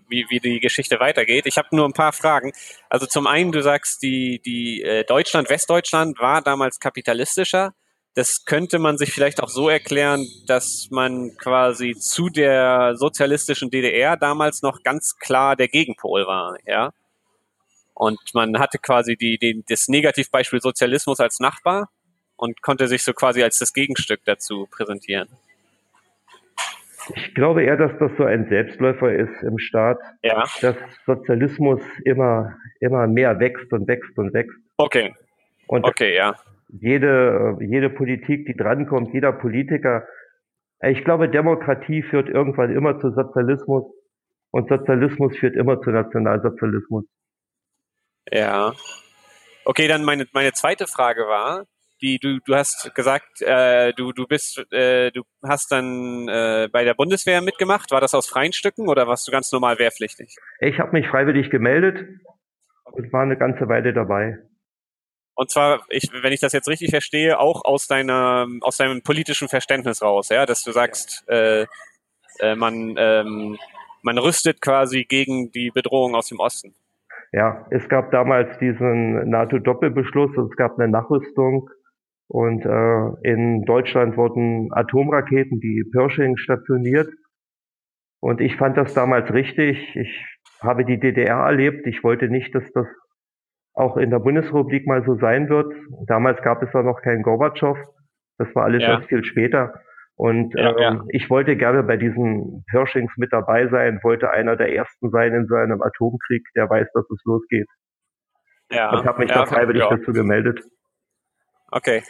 wie, 0.08 0.27
wie 0.29 0.39
die 0.39 0.60
Geschichte 0.60 1.00
weitergeht. 1.00 1.48
Ich 1.48 1.58
habe 1.58 1.70
nur 1.72 1.86
ein 1.86 1.94
paar 1.94 2.13
Fragen. 2.13 2.51
Also 2.88 3.08
zum 3.08 3.25
einen, 3.25 3.51
du 3.51 3.63
sagst, 3.63 4.03
die, 4.03 4.39
die 4.39 4.84
äh, 4.84 5.06
Deutschland, 5.06 5.50
Westdeutschland 5.50 6.20
war 6.20 6.44
damals 6.44 6.79
kapitalistischer. 6.79 7.74
Das 8.17 8.45
könnte 8.45 8.79
man 8.79 8.97
sich 8.97 9.13
vielleicht 9.13 9.43
auch 9.43 9.47
so 9.47 9.69
erklären, 9.69 10.25
dass 10.47 10.88
man 10.89 11.38
quasi 11.38 11.93
zu 11.93 12.29
der 12.29 12.95
sozialistischen 12.95 13.69
DDR 13.69 14.17
damals 14.17 14.63
noch 14.63 14.81
ganz 14.81 15.19
klar 15.19 15.55
der 15.55 15.67
Gegenpol 15.67 16.25
war, 16.25 16.57
ja. 16.65 16.89
Und 17.93 18.19
man 18.33 18.57
hatte 18.57 18.79
quasi 18.79 19.17
die, 19.17 19.38
die, 19.38 19.63
das 19.69 19.88
Negativbeispiel 19.88 20.62
Sozialismus 20.62 21.19
als 21.19 21.39
Nachbar 21.39 21.89
und 22.38 22.63
konnte 22.63 22.88
sich 22.88 23.03
so 23.03 23.13
quasi 23.13 23.43
als 23.43 23.59
das 23.59 23.71
Gegenstück 23.71 24.21
dazu 24.25 24.67
präsentieren. 24.71 25.27
Ich 27.13 27.36
glaube 27.36 27.65
eher, 27.65 27.77
dass 27.77 27.91
das 28.00 28.09
so 28.17 28.24
ein 28.24 28.50
Selbstläufer 28.50 29.13
ist 29.13 29.43
im 29.43 29.59
Staat, 29.59 30.00
ja. 30.24 30.43
dass 30.62 30.75
Sozialismus 31.05 31.81
immer, 32.03 32.57
immer 32.79 33.05
mehr 33.05 33.39
wächst 33.39 33.71
und 33.71 33.88
wächst 33.88 34.17
und 34.17 34.33
wächst. 34.33 34.57
Okay. 34.77 35.13
Und 35.67 35.86
okay, 35.86 36.15
ja. 36.15 36.36
Jede, 36.69 37.57
jede 37.62 37.89
Politik, 37.89 38.45
die 38.45 38.55
drankommt, 38.55 39.13
jeder 39.13 39.31
Politiker, 39.31 40.05
ich 40.81 41.03
glaube, 41.03 41.29
Demokratie 41.29 42.03
führt 42.03 42.29
irgendwann 42.29 42.75
immer 42.75 43.00
zu 43.00 43.12
Sozialismus 43.12 43.86
und 44.51 44.69
Sozialismus 44.69 45.36
führt 45.38 45.55
immer 45.55 45.81
zu 45.81 45.91
Nationalsozialismus. 45.91 47.05
Ja. 48.31 48.74
Okay, 49.65 49.88
dann 49.88 50.03
meine, 50.03 50.27
meine 50.33 50.53
zweite 50.53 50.88
Frage 50.88 51.21
war, 51.21 51.65
die 52.01 52.19
du 52.19 52.39
du 52.45 52.55
hast 52.55 52.93
gesagt, 52.95 53.41
äh, 53.41 53.93
du 53.93 54.12
du 54.12 54.27
bist 54.27 54.63
äh, 54.71 55.12
du 55.12 55.24
hast 55.43 55.71
dann 55.71 56.27
äh, 56.27 56.69
bei 56.71 56.83
der 56.83 56.93
Bundeswehr 56.93 57.41
mitgemacht. 57.41 57.91
War 57.91 58.01
das 58.01 58.13
aus 58.13 58.27
freien 58.27 58.53
Stücken 58.53 58.88
oder 58.88 59.07
warst 59.07 59.27
du 59.27 59.31
ganz 59.31 59.51
normal 59.51 59.79
wehrpflichtig? 59.79 60.36
Ich 60.59 60.79
habe 60.79 60.91
mich 60.91 61.07
freiwillig 61.07 61.50
gemeldet 61.50 62.05
und 62.86 63.12
war 63.13 63.24
eine 63.24 63.38
ganze 63.38 63.67
Weile 63.67 63.93
dabei. 63.93 64.38
Und 65.38 65.51
zwar, 65.51 65.86
ich, 65.89 66.10
wenn 66.12 66.34
ich 66.34 66.39
das 66.39 66.51
jetzt 66.51 66.67
richtig 66.67 66.89
verstehe, 66.89 67.39
auch 67.39 67.63
aus 67.63 67.86
deiner 67.86 68.48
aus 68.62 68.77
deinem 68.77 69.03
politischen 69.03 69.48
Verständnis 69.48 70.01
raus, 70.01 70.29
ja, 70.29 70.48
dass 70.48 70.63
du 70.63 70.72
sagst, 70.72 71.24
äh, 71.29 71.67
äh, 72.39 72.56
man 72.56 72.96
ähm, 72.98 73.56
man 74.01 74.17
rüstet 74.17 74.62
quasi 74.62 75.06
gegen 75.06 75.51
die 75.51 75.70
Bedrohung 75.70 76.15
aus 76.15 76.29
dem 76.29 76.39
Osten. 76.39 76.74
Ja, 77.32 77.67
es 77.70 77.88
gab 77.88 78.10
damals 78.10 78.58
diesen 78.58 79.29
NATO-Doppelbeschluss 79.29 80.36
und 80.38 80.50
es 80.50 80.58
gab 80.58 80.79
eine 80.79 80.88
Nachrüstung 80.88 81.70
und 82.27 82.65
äh, 82.65 83.32
in 83.32 83.62
Deutschland 83.65 84.17
wurden 84.17 84.70
Atomraketen, 84.74 85.60
die 85.60 85.84
Pershing, 85.91 86.38
stationiert. 86.38 87.10
Und 88.22 88.41
ich 88.41 88.56
fand 88.56 88.75
das 88.75 88.96
damals 88.96 89.32
richtig. 89.32 89.96
Ich 89.96 90.25
habe 90.62 90.84
die 90.84 91.00
DDR 91.00 91.46
erlebt. 91.46 91.86
Ich 91.86 92.03
wollte 92.03 92.27
nicht, 92.27 92.56
dass 92.56 92.63
das 92.74 92.88
auch 93.77 93.96
in 93.98 94.10
der 94.10 94.19
Bundesrepublik 94.19 94.88
mal 94.88 95.03
so 95.05 95.15
sein 95.15 95.50
wird. 95.50 95.72
Damals 96.07 96.41
gab 96.41 96.63
es 96.63 96.69
da 96.74 96.81
noch 96.81 97.01
keinen 97.01 97.22
Gorbatschow. 97.22 97.77
Das 98.38 98.48
war 98.55 98.63
alles 98.63 98.81
ja. 98.81 98.98
erst 98.98 99.07
viel 99.07 99.24
später. 99.24 99.74
Und 100.15 100.55
ja, 100.55 100.72
ähm, 100.72 100.77
ja. 100.79 101.03
ich 101.10 101.29
wollte 101.29 101.55
gerne 101.55 101.84
bei 101.84 101.96
diesen 101.96 102.65
Pershings 102.72 103.12
mit 103.17 103.31
dabei 103.31 103.67
sein, 103.67 104.00
wollte 104.01 104.31
einer 104.31 104.55
der 104.55 104.74
ersten 104.74 105.12
sein 105.12 105.31
in 105.34 105.46
so 105.46 105.55
einem 105.55 105.84
Atomkrieg, 105.84 106.43
der 106.55 106.67
weiß, 106.67 106.88
dass 106.91 107.05
es 107.10 107.22
losgeht. 107.24 107.67
Ja, 108.72 108.89
und 108.91 109.05
habe 109.05 109.19
mich 109.19 109.31
da 109.31 109.46
freiwillig 109.46 109.84
dazu 109.88 110.12
gemeldet. 110.12 110.60
Okay. 111.72 112.01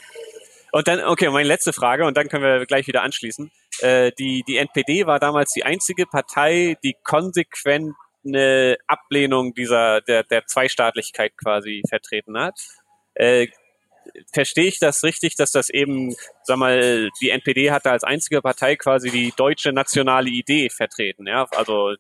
Und 0.72 0.88
dann, 0.88 1.02
okay, 1.02 1.30
meine 1.30 1.48
letzte 1.48 1.74
Frage, 1.74 2.06
und 2.06 2.16
dann 2.16 2.30
können 2.30 2.44
wir 2.44 2.66
gleich 2.66 2.88
wieder 2.88 3.04
anschließen. 3.04 3.52
Äh, 3.82 4.12
die, 4.18 4.44
die 4.48 4.58
NPD 4.58 5.06
war 5.06 5.20
damals 5.20 5.52
die 5.52 5.66
einzige 5.66 6.06
Partei, 6.06 6.78
die 6.84 6.96
konsequent 7.04 7.94
eine 8.28 8.78
Ablehnung 8.88 9.54
dieser, 9.54 10.02
der, 10.02 10.24
der 10.24 10.46
Zweistaatlichkeit 10.46 11.34
quasi 11.38 11.82
vertreten 11.88 12.38
hat. 12.38 12.60
Äh, 13.14 13.48
verstehe 14.34 14.68
ich 14.68 14.80
das 14.80 15.04
richtig, 15.04 15.36
dass 15.36 15.52
das 15.52 15.70
eben, 15.70 16.16
sag 16.44 16.58
mal, 16.58 17.10
die 17.22 17.30
NPD 17.30 17.72
hatte 17.72 17.92
als 17.92 18.04
einzige 18.04 18.42
Partei 18.42 18.76
quasi 18.76 19.10
die 19.10 19.34
deutsche 19.36 19.74
nationale 19.74 20.30
Idee 20.30 20.70
vertreten, 20.70 21.28
ja? 21.28 21.46
Also 21.56 21.96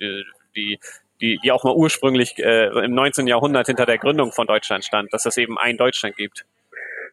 die, 0.00 0.24
die 0.56 0.78
die, 1.22 1.52
auch 1.52 1.64
mal 1.64 1.74
ursprünglich 1.74 2.34
äh, 2.38 2.66
im 2.84 2.94
19. 2.94 3.26
Jahrhundert 3.26 3.66
hinter 3.66 3.86
der 3.86 3.98
Gründung 3.98 4.32
von 4.32 4.46
Deutschland 4.46 4.84
stand, 4.84 5.12
dass 5.12 5.24
es 5.24 5.36
eben 5.36 5.56
ein 5.56 5.76
Deutschland 5.76 6.16
gibt. 6.16 6.44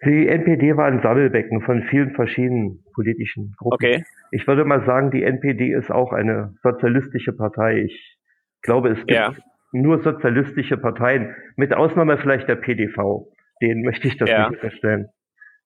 Die 0.06 0.28
NPD 0.28 0.78
war 0.78 0.86
ein 0.86 1.02
Sammelbecken 1.02 1.62
von 1.62 1.84
vielen 1.84 2.12
verschiedenen 2.16 2.84
politischen 2.94 3.54
Gruppen. 3.58 3.76
Okay. 3.76 4.04
Ich 4.32 4.48
würde 4.48 4.64
mal 4.64 4.86
sagen, 4.86 5.12
die 5.12 5.24
NPD 5.24 5.74
ist 5.74 5.92
auch 5.92 6.14
eine 6.14 6.56
sozialistische 6.64 7.34
Partei. 7.34 7.84
Ich 7.84 8.18
glaube, 8.62 8.90
es 8.90 9.00
gibt 9.00 9.12
ja. 9.12 9.34
nur 9.72 10.02
sozialistische 10.02 10.78
Parteien, 10.78 11.36
mit 11.56 11.74
Ausnahme 11.74 12.18
vielleicht 12.18 12.48
der 12.48 12.56
PDV. 12.56 13.32
Den 13.62 13.84
möchte 13.84 14.08
ich 14.08 14.18
das 14.18 14.30
ja. 14.30 14.50
nicht 14.50 14.62
unterstellen. 14.62 15.08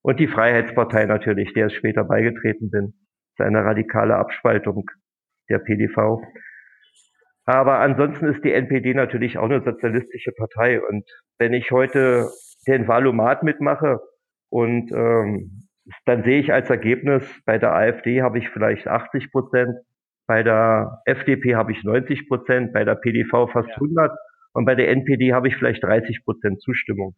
Und 0.02 0.20
die 0.20 0.28
Freiheitspartei 0.28 1.06
natürlich, 1.06 1.54
der 1.54 1.68
ich 1.68 1.78
später 1.78 2.04
beigetreten 2.04 2.70
bin. 2.70 2.94
Das 3.38 3.46
ist 3.46 3.48
eine 3.48 3.64
radikale 3.64 4.16
Abspaltung 4.16 4.90
der 5.50 5.60
PDV. 5.60 6.22
Aber 7.46 7.80
ansonsten 7.80 8.28
ist 8.28 8.44
die 8.44 8.54
NPD 8.54 8.94
natürlich 8.94 9.38
auch 9.38 9.50
eine 9.50 9.62
sozialistische 9.62 10.32
Partei. 10.32 10.82
Und 10.82 11.04
wenn 11.38 11.54
ich 11.54 11.72
heute 11.72 12.30
den 12.68 12.88
Wahlomat 12.88 13.44
mitmache 13.44 14.00
und 14.50 14.92
ähm, 14.92 15.68
dann 16.06 16.24
sehe 16.24 16.40
ich 16.40 16.54
als 16.54 16.70
Ergebnis, 16.70 17.24
bei 17.46 17.58
der 17.58 17.74
AfD 17.74 18.22
habe 18.22 18.38
ich 18.38 18.50
vielleicht 18.50 18.88
80 18.88 19.32
Prozent, 19.32 19.76
bei 20.28 20.44
der 20.44 21.02
FDP 21.06 21.56
habe 21.56 21.72
ich 21.72 21.84
90 21.84 22.28
Prozent, 22.28 22.74
bei 22.74 22.84
der 22.84 22.96
PDV 22.96 23.48
fast 23.48 23.70
ja. 23.70 23.76
100 23.76 24.12
und 24.54 24.66
bei 24.66 24.76
der 24.76 24.90
NPD 24.90 25.34
habe 25.34 25.48
ich 25.48 25.56
vielleicht 25.56 25.84
30 25.84 26.24
Prozent 26.24 26.62
Zustimmung. 26.62 27.16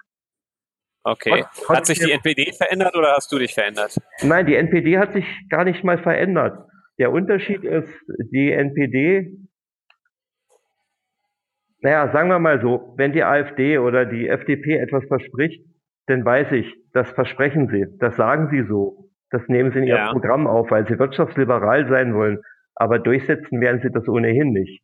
Okay. 1.04 1.46
Hat 1.70 1.86
sich 1.86 2.00
die 2.00 2.12
NPD 2.12 2.52
verändert 2.54 2.96
oder 2.96 3.14
hast 3.14 3.32
du 3.32 3.38
dich 3.38 3.54
verändert? 3.54 3.96
Nein, 4.24 4.48
die 4.48 4.56
NPD 4.56 4.98
hat 4.98 5.14
sich 5.14 5.26
gar 5.50 5.64
nicht 5.64 5.84
mal 5.84 6.00
verändert. 6.00 6.68
Der 6.98 7.12
Unterschied 7.12 7.64
ist, 7.64 7.94
die 8.32 8.52
NPD, 8.52 9.38
naja, 11.82 12.12
sagen 12.12 12.30
wir 12.30 12.40
mal 12.40 12.60
so, 12.60 12.96
wenn 12.98 13.14
die 13.14 13.24
AfD 13.24 13.78
oder 13.78 14.06
die 14.06 14.28
FDP 14.28 14.78
etwas 14.78 15.06
verspricht, 15.06 15.64
dann 16.08 16.26
weiß 16.26 16.54
ich, 16.54 16.74
das 16.94 17.12
versprechen 17.12 17.68
sie, 17.68 17.86
das 18.00 18.16
sagen 18.16 18.50
sie 18.50 18.68
so, 18.68 19.10
das 19.30 19.42
nehmen 19.48 19.72
sie 19.72 19.80
in 19.80 19.84
ihr 19.86 19.98
ja. 19.98 20.12
Programm 20.12 20.48
auf, 20.48 20.72
weil 20.72 20.88
sie 20.88 20.98
wirtschaftsliberal 20.98 21.88
sein 21.88 22.16
wollen, 22.16 22.42
aber 22.76 23.00
durchsetzen 23.00 23.62
werden 23.62 23.82
sie 23.82 23.92
das 23.92 24.08
ohnehin 24.08 24.52
nicht. 24.52 24.84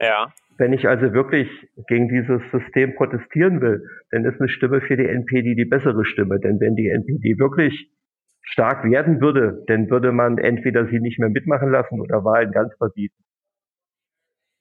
Ja. 0.00 0.32
Wenn 0.56 0.72
ich 0.72 0.86
also 0.88 1.12
wirklich 1.12 1.48
gegen 1.88 2.08
dieses 2.08 2.40
System 2.50 2.94
protestieren 2.94 3.60
will, 3.60 3.86
dann 4.10 4.24
ist 4.24 4.40
eine 4.40 4.48
Stimme 4.48 4.80
für 4.80 4.96
die 4.96 5.06
NPD 5.06 5.54
die 5.54 5.64
bessere 5.64 6.04
Stimme. 6.04 6.38
Denn 6.40 6.60
wenn 6.60 6.76
die 6.76 6.88
NPD 6.88 7.38
wirklich 7.38 7.90
stark 8.42 8.84
werden 8.84 9.20
würde, 9.20 9.64
dann 9.66 9.90
würde 9.90 10.12
man 10.12 10.38
entweder 10.38 10.86
sie 10.86 11.00
nicht 11.00 11.18
mehr 11.18 11.30
mitmachen 11.30 11.70
lassen 11.70 12.00
oder 12.00 12.24
Wahlen 12.24 12.52
ganz 12.52 12.74
verbieten. 12.76 13.16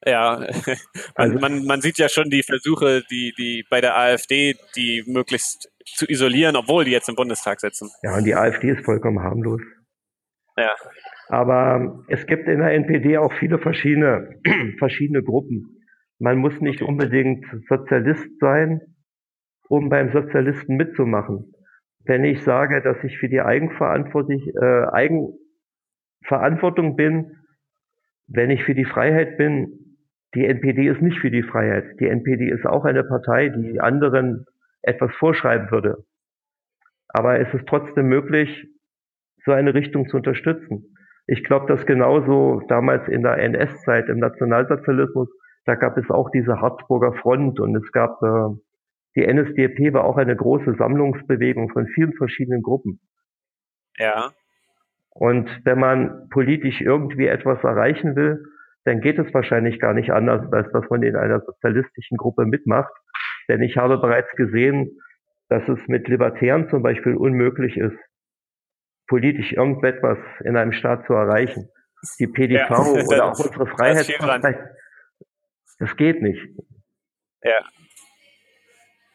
Ja, 0.06 0.40
man, 0.66 0.78
also, 1.16 1.40
man, 1.40 1.66
man 1.66 1.82
sieht 1.82 1.98
ja 1.98 2.10
schon 2.10 2.30
die 2.30 2.44
Versuche, 2.44 3.04
die, 3.10 3.34
die 3.38 3.66
bei 3.70 3.80
der 3.80 3.98
AfD, 3.98 4.56
die 4.76 5.04
möglichst 5.08 5.70
zu 5.86 6.10
isolieren, 6.10 6.56
obwohl 6.56 6.86
die 6.86 6.92
jetzt 6.92 7.10
im 7.10 7.16
Bundestag 7.16 7.60
sitzen. 7.60 7.90
Ja, 8.02 8.18
und 8.18 8.26
die 8.26 8.36
AfD 8.36 8.72
ist 8.72 8.84
vollkommen 8.84 9.22
harmlos. 9.22 9.62
Ja. 10.58 10.76
Aber 11.34 12.04
es 12.10 12.28
gibt 12.28 12.48
in 12.48 12.60
der 12.60 12.74
NPD 12.74 13.18
auch 13.18 13.34
viele 13.34 13.58
verschiedene, 13.58 14.40
verschiedene 14.78 15.24
Gruppen. 15.24 15.80
Man 16.20 16.38
muss 16.38 16.62
nicht 16.62 16.84
unbedingt 16.84 17.44
Sozialist 17.68 18.38
sein, 18.40 18.82
um 19.68 19.90
beim 19.90 20.12
Sozialisten 20.12 20.76
mitzumachen. 20.76 21.52
Wenn 22.06 22.24
ich 22.24 22.44
sage, 22.44 22.84
dass 22.84 23.04
ich 23.04 23.18
für 23.18 23.30
die 23.30 23.42
Eigenverantwortung, 23.42 24.44
äh, 24.62 24.86
Eigenverantwortung 26.22 26.96
bin, 26.96 27.32
wenn 28.28 28.52
ich 28.52 28.64
für 28.64 28.76
die 28.76 28.86
Freiheit 28.86 29.36
bin, 29.36 29.98
die 30.36 30.46
NPD 30.46 30.88
ist 30.88 31.02
nicht 31.02 31.18
für 31.18 31.32
die 31.32 31.42
Freiheit. 31.42 32.00
Die 32.00 32.10
NPD 32.10 32.52
ist 32.52 32.68
auch 32.68 32.86
eine 32.86 33.04
Partei, 33.04 33.50
die 33.50 33.80
anderen 33.80 34.46
etwas 34.84 35.12
vorschreiben 35.16 35.72
würde. 35.72 36.06
Aber 37.08 37.40
es 37.40 37.52
ist 37.56 37.66
trotzdem 37.66 38.06
möglich, 38.06 38.68
so 39.46 39.52
eine 39.52 39.74
Richtung 39.74 40.08
zu 40.10 40.18
unterstützen. 40.18 40.93
Ich 41.26 41.44
glaube, 41.44 41.68
dass 41.68 41.86
genauso 41.86 42.62
damals 42.68 43.08
in 43.08 43.24
der 43.24 43.38
NS-Zeit, 43.38 44.10
im 44.10 44.20
Nationalsozialismus, 44.20 45.30
da 45.66 45.76
gab 45.76 45.98
es 45.98 46.10
auch 46.10 46.30
diese 46.32 46.60
Harzburger 46.60 47.14
Front 47.14 47.60
und 47.60 47.76
es 47.76 47.92
gab, 47.92 48.22
äh, 48.22 48.56
die 49.16 49.26
NSDAP 49.26 49.94
war 49.94 50.04
auch 50.04 50.18
eine 50.18 50.36
große 50.36 50.76
Sammlungsbewegung 50.76 51.70
von 51.70 51.88
vielen 51.88 52.14
verschiedenen 52.14 52.62
Gruppen. 52.62 53.00
Ja. 53.98 54.32
Und 55.12 55.50
wenn 55.64 55.80
man 55.80 56.28
politisch 56.30 56.82
irgendwie 56.82 57.28
etwas 57.28 57.64
erreichen 57.64 58.16
will, 58.16 58.44
dann 58.84 59.00
geht 59.00 59.20
es 59.20 59.34
wahrscheinlich 59.34 59.80
gar 59.80 59.94
nicht 59.94 60.12
anders, 60.12 60.52
als 60.52 60.70
dass 60.72 60.90
man 60.90 61.04
in 61.04 61.16
einer 61.16 61.40
sozialistischen 61.42 62.18
Gruppe 62.18 62.46
mitmacht. 62.46 62.92
Denn 63.48 63.62
ich 63.62 63.78
habe 63.78 63.98
bereits 64.00 64.32
gesehen, 64.36 64.98
dass 65.50 65.68
es 65.70 65.80
mit 65.88 66.08
Libertären 66.08 66.70
zum 66.70 66.82
Beispiel 66.82 67.16
unmöglich 67.16 67.78
ist, 67.78 67.98
politisch 69.14 69.52
irgendetwas 69.52 70.18
in 70.44 70.58
einem 70.58 70.74
Staat 70.74 71.06
zu 71.06 71.14
erreichen. 71.14 71.70
Die 72.18 72.26
PDV 72.26 72.52
ja, 72.52 72.80
oder 72.80 73.26
auch 73.32 73.38
unsere 73.38 73.68
Freiheitspartei, 73.68 74.58
das 75.78 75.96
geht 75.98 76.24
nicht. 76.24 76.42
Ja. 77.44 77.60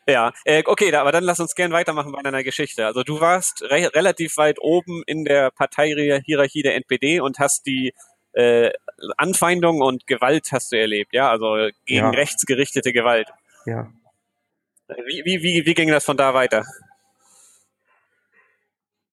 Ja, 0.06 0.32
äh, 0.44 0.62
okay, 0.66 0.94
aber 0.94 1.10
dann 1.10 1.24
lass 1.24 1.40
uns 1.40 1.56
gern 1.56 1.72
weitermachen 1.72 2.12
bei 2.12 2.22
deiner 2.22 2.44
Geschichte. 2.44 2.86
Also 2.86 3.02
du 3.02 3.20
warst 3.20 3.62
re 3.62 3.90
relativ 3.92 4.36
weit 4.36 4.58
oben 4.60 5.02
in 5.06 5.24
der 5.24 5.50
Parteihierarchie 5.50 6.62
der 6.62 6.76
NPD 6.76 7.18
und 7.18 7.40
hast 7.40 7.66
die 7.66 7.92
äh, 8.34 8.70
Anfeindung 9.16 9.80
und 9.80 10.06
Gewalt 10.06 10.52
hast 10.52 10.70
du 10.70 10.78
erlebt, 10.78 11.12
ja, 11.12 11.28
also 11.28 11.70
gegen 11.86 12.04
ja. 12.04 12.10
rechtsgerichtete 12.10 12.92
Gewalt. 12.92 13.28
Ja. 13.66 13.92
Wie, 15.06 15.22
wie, 15.24 15.42
wie, 15.42 15.66
wie 15.66 15.74
ging 15.74 15.88
das 15.88 16.04
von 16.04 16.16
da 16.16 16.34
weiter? 16.34 16.64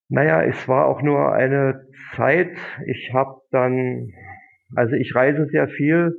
Naja, 0.10 0.44
es 0.44 0.68
war 0.68 0.86
auch 0.86 1.02
nur 1.02 1.34
eine 1.34 1.88
Zeit. 2.16 2.56
Ich 2.86 3.12
habe 3.14 3.42
dann, 3.52 4.10
also 4.76 4.96
ich 4.96 5.16
reise 5.16 5.48
sehr 5.48 5.68
viel 5.68 6.14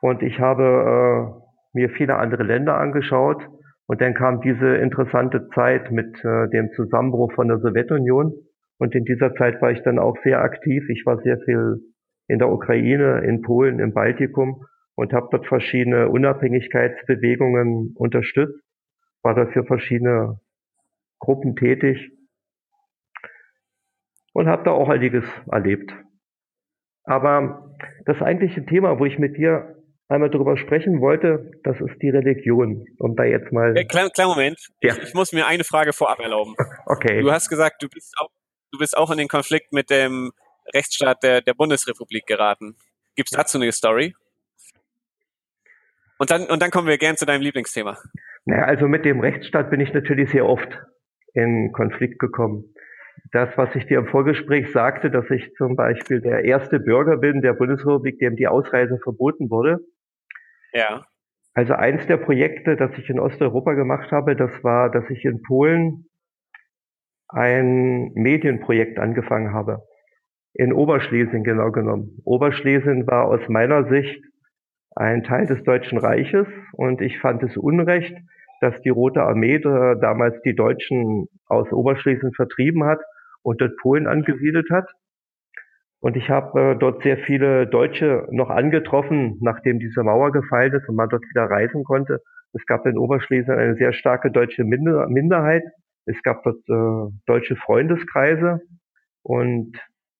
und 0.00 0.22
ich 0.22 0.38
habe 0.38 1.42
äh, 1.74 1.78
mir 1.78 1.90
viele 1.90 2.16
andere 2.16 2.44
Länder 2.44 2.78
angeschaut. 2.78 3.48
Und 3.86 4.00
dann 4.00 4.14
kam 4.14 4.40
diese 4.40 4.76
interessante 4.76 5.48
Zeit 5.54 5.90
mit 5.90 6.24
äh, 6.24 6.48
dem 6.50 6.70
Zusammenbruch 6.76 7.32
von 7.32 7.48
der 7.48 7.58
Sowjetunion. 7.58 8.32
Und 8.78 8.94
in 8.94 9.04
dieser 9.04 9.34
Zeit 9.34 9.60
war 9.60 9.72
ich 9.72 9.82
dann 9.82 9.98
auch 9.98 10.16
sehr 10.22 10.40
aktiv. 10.40 10.88
Ich 10.88 11.04
war 11.04 11.20
sehr 11.22 11.38
viel 11.38 11.78
in 12.28 12.38
der 12.38 12.50
Ukraine, 12.50 13.20
in 13.20 13.42
Polen, 13.42 13.80
im 13.80 13.92
Baltikum 13.92 14.64
und 14.94 15.12
habe 15.12 15.28
dort 15.30 15.46
verschiedene 15.46 16.08
Unabhängigkeitsbewegungen 16.08 17.94
unterstützt, 17.96 18.60
war 19.22 19.34
dafür 19.34 19.64
verschiedene 19.64 20.38
Gruppen 21.22 21.54
tätig 21.54 22.10
und 24.32 24.48
habe 24.48 24.64
da 24.64 24.72
auch 24.72 24.88
einiges 24.88 25.24
erlebt. 25.50 25.92
Aber 27.04 27.74
das 28.06 28.20
eigentliche 28.20 28.66
Thema, 28.66 28.98
wo 28.98 29.06
ich 29.06 29.18
mit 29.18 29.36
dir 29.36 29.76
einmal 30.08 30.30
darüber 30.30 30.56
sprechen 30.56 31.00
wollte, 31.00 31.50
das 31.62 31.80
ist 31.80 32.02
die 32.02 32.10
Religion. 32.10 32.84
Um 32.98 33.14
da 33.14 33.24
jetzt 33.24 33.52
mal. 33.52 33.76
Ja, 33.76 33.84
kleiner, 33.84 34.10
kleiner 34.10 34.30
Moment. 34.30 34.58
Ja. 34.82 34.94
Ich, 34.94 35.02
ich, 35.04 35.14
muss 35.14 35.32
mir 35.32 35.46
eine 35.46 35.64
Frage 35.64 35.92
vorab 35.92 36.20
erlauben. 36.20 36.54
Okay. 36.86 37.22
Du 37.22 37.30
hast 37.30 37.48
gesagt, 37.48 37.82
du 37.82 37.88
bist 37.88 38.12
auch, 38.18 38.28
du 38.72 38.78
bist 38.78 38.96
auch 38.98 39.10
in 39.10 39.18
den 39.18 39.28
Konflikt 39.28 39.72
mit 39.72 39.88
dem 39.88 40.32
Rechtsstaat 40.74 41.22
der, 41.22 41.40
der 41.40 41.54
Bundesrepublik 41.54 42.26
geraten. 42.26 42.76
Gibt 43.14 43.30
es 43.30 43.36
dazu 43.36 43.58
eine 43.58 43.72
Story? 43.72 44.14
Und 46.18 46.30
dann, 46.30 46.46
und 46.46 46.60
dann 46.60 46.70
kommen 46.70 46.88
wir 46.88 46.98
gern 46.98 47.16
zu 47.16 47.24
deinem 47.24 47.40
Lieblingsthema. 47.40 47.98
Naja, 48.44 48.64
also 48.64 48.88
mit 48.88 49.04
dem 49.04 49.20
Rechtsstaat 49.20 49.70
bin 49.70 49.80
ich 49.80 49.92
natürlich 49.92 50.30
sehr 50.30 50.44
oft 50.44 50.68
in 51.34 51.72
Konflikt 51.72 52.18
gekommen. 52.18 52.74
Das, 53.30 53.56
was 53.56 53.74
ich 53.74 53.86
dir 53.86 53.98
im 53.98 54.06
Vorgespräch 54.06 54.72
sagte, 54.72 55.10
dass 55.10 55.30
ich 55.30 55.52
zum 55.54 55.76
Beispiel 55.76 56.20
der 56.20 56.44
erste 56.44 56.80
Bürger 56.80 57.18
bin 57.18 57.40
der 57.40 57.54
Bundesrepublik, 57.54 58.18
dem 58.18 58.36
die 58.36 58.48
Ausreise 58.48 58.98
verboten 59.02 59.50
wurde, 59.50 59.78
ja. 60.72 61.04
Also 61.54 61.74
eins 61.74 62.06
der 62.06 62.16
Projekte, 62.16 62.76
das 62.76 62.96
ich 62.96 63.10
in 63.10 63.20
Osteuropa 63.20 63.74
gemacht 63.74 64.10
habe, 64.10 64.36
das 64.36 64.64
war, 64.64 64.90
dass 64.90 65.08
ich 65.10 65.24
in 65.24 65.42
Polen 65.42 66.06
ein 67.28 68.10
Medienprojekt 68.14 68.98
angefangen 68.98 69.52
habe. 69.52 69.82
In 70.54 70.72
Oberschlesien 70.72 71.44
genau 71.44 71.70
genommen. 71.70 72.20
Oberschlesien 72.24 73.06
war 73.06 73.26
aus 73.26 73.40
meiner 73.48 73.88
Sicht 73.88 74.22
ein 74.94 75.24
Teil 75.24 75.46
des 75.46 75.62
Deutschen 75.64 75.98
Reiches 75.98 76.46
und 76.72 77.00
ich 77.00 77.18
fand 77.20 77.42
es 77.42 77.56
unrecht, 77.56 78.14
dass 78.62 78.80
die 78.82 78.90
Rote 78.90 79.22
Armee 79.22 79.58
damals 79.58 80.40
die 80.42 80.54
Deutschen 80.54 81.26
aus 81.46 81.70
Oberschlesien 81.72 82.32
vertrieben 82.32 82.84
hat 82.84 83.00
und 83.42 83.60
dort 83.60 83.76
Polen 83.78 84.06
angesiedelt 84.06 84.70
hat. 84.70 84.88
Und 85.98 86.16
ich 86.16 86.30
habe 86.30 86.60
äh, 86.60 86.76
dort 86.76 87.02
sehr 87.02 87.18
viele 87.18 87.66
Deutsche 87.66 88.26
noch 88.30 88.50
angetroffen, 88.50 89.38
nachdem 89.40 89.78
diese 89.78 90.02
Mauer 90.02 90.32
gefallen 90.32 90.72
ist 90.72 90.88
und 90.88 90.94
man 90.96 91.08
dort 91.08 91.22
wieder 91.24 91.44
reisen 91.44 91.84
konnte. 91.84 92.20
Es 92.52 92.64
gab 92.66 92.86
in 92.86 92.98
Oberschlesien 92.98 93.56
eine 93.56 93.74
sehr 93.74 93.92
starke 93.92 94.30
deutsche 94.30 94.64
Minder 94.64 95.08
Minderheit. 95.08 95.62
Es 96.06 96.20
gab 96.22 96.44
dort 96.44 96.58
äh, 96.68 97.12
deutsche 97.26 97.56
Freundeskreise 97.56 98.60
und 99.22 99.76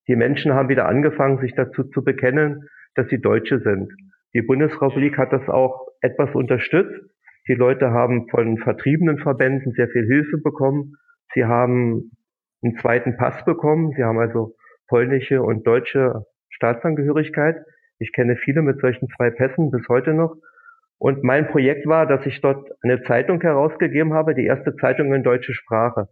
die 0.09 0.17
Menschen 0.17 0.53
haben 0.53 0.69
wieder 0.69 0.87
angefangen, 0.87 1.39
sich 1.39 1.55
dazu 1.55 1.85
zu 1.85 2.03
bekennen, 2.03 2.69
dass 2.95 3.09
sie 3.09 3.21
Deutsche 3.21 3.61
sind. 3.61 3.93
Die 4.35 4.43
Bundesrepublik 4.43 5.17
hat 5.17 5.33
das 5.33 5.49
auch 5.49 5.87
etwas 6.01 6.35
unterstützt. 6.35 7.12
Die 7.49 7.55
Leute 7.55 7.91
haben 7.91 8.29
von 8.29 8.59
vertriebenen 8.59 9.19
Verbänden 9.19 9.73
sehr 9.73 9.89
viel 9.89 10.07
Hilfe 10.07 10.39
bekommen. 10.39 10.95
Sie 11.35 11.45
haben 11.45 12.13
einen 12.63 12.79
zweiten 12.79 13.17
Pass 13.17 13.45
bekommen. 13.45 13.93
Sie 13.97 14.05
haben 14.05 14.19
also 14.19 14.55
polnische 14.89 15.43
und 15.43 15.67
deutsche 15.67 16.25
Staatsangehörigkeit. 16.51 17.57
Ich 17.99 18.13
kenne 18.13 18.37
viele 18.37 18.63
mit 18.63 18.81
solchen 18.81 19.09
zwei 19.17 19.31
Pässen 19.31 19.71
bis 19.71 19.89
heute 19.89 20.15
noch. 20.15 20.37
Und 20.99 21.25
mein 21.25 21.49
Projekt 21.49 21.87
war, 21.87 22.07
dass 22.07 22.25
ich 22.27 22.41
dort 22.41 22.71
eine 22.83 23.03
Zeitung 23.03 23.41
herausgegeben 23.41 24.15
habe, 24.15 24.35
die 24.35 24.47
erste 24.47 24.77
Zeitung 24.77 25.13
in 25.13 25.25
deutsche 25.25 25.53
Sprache. 25.53 26.09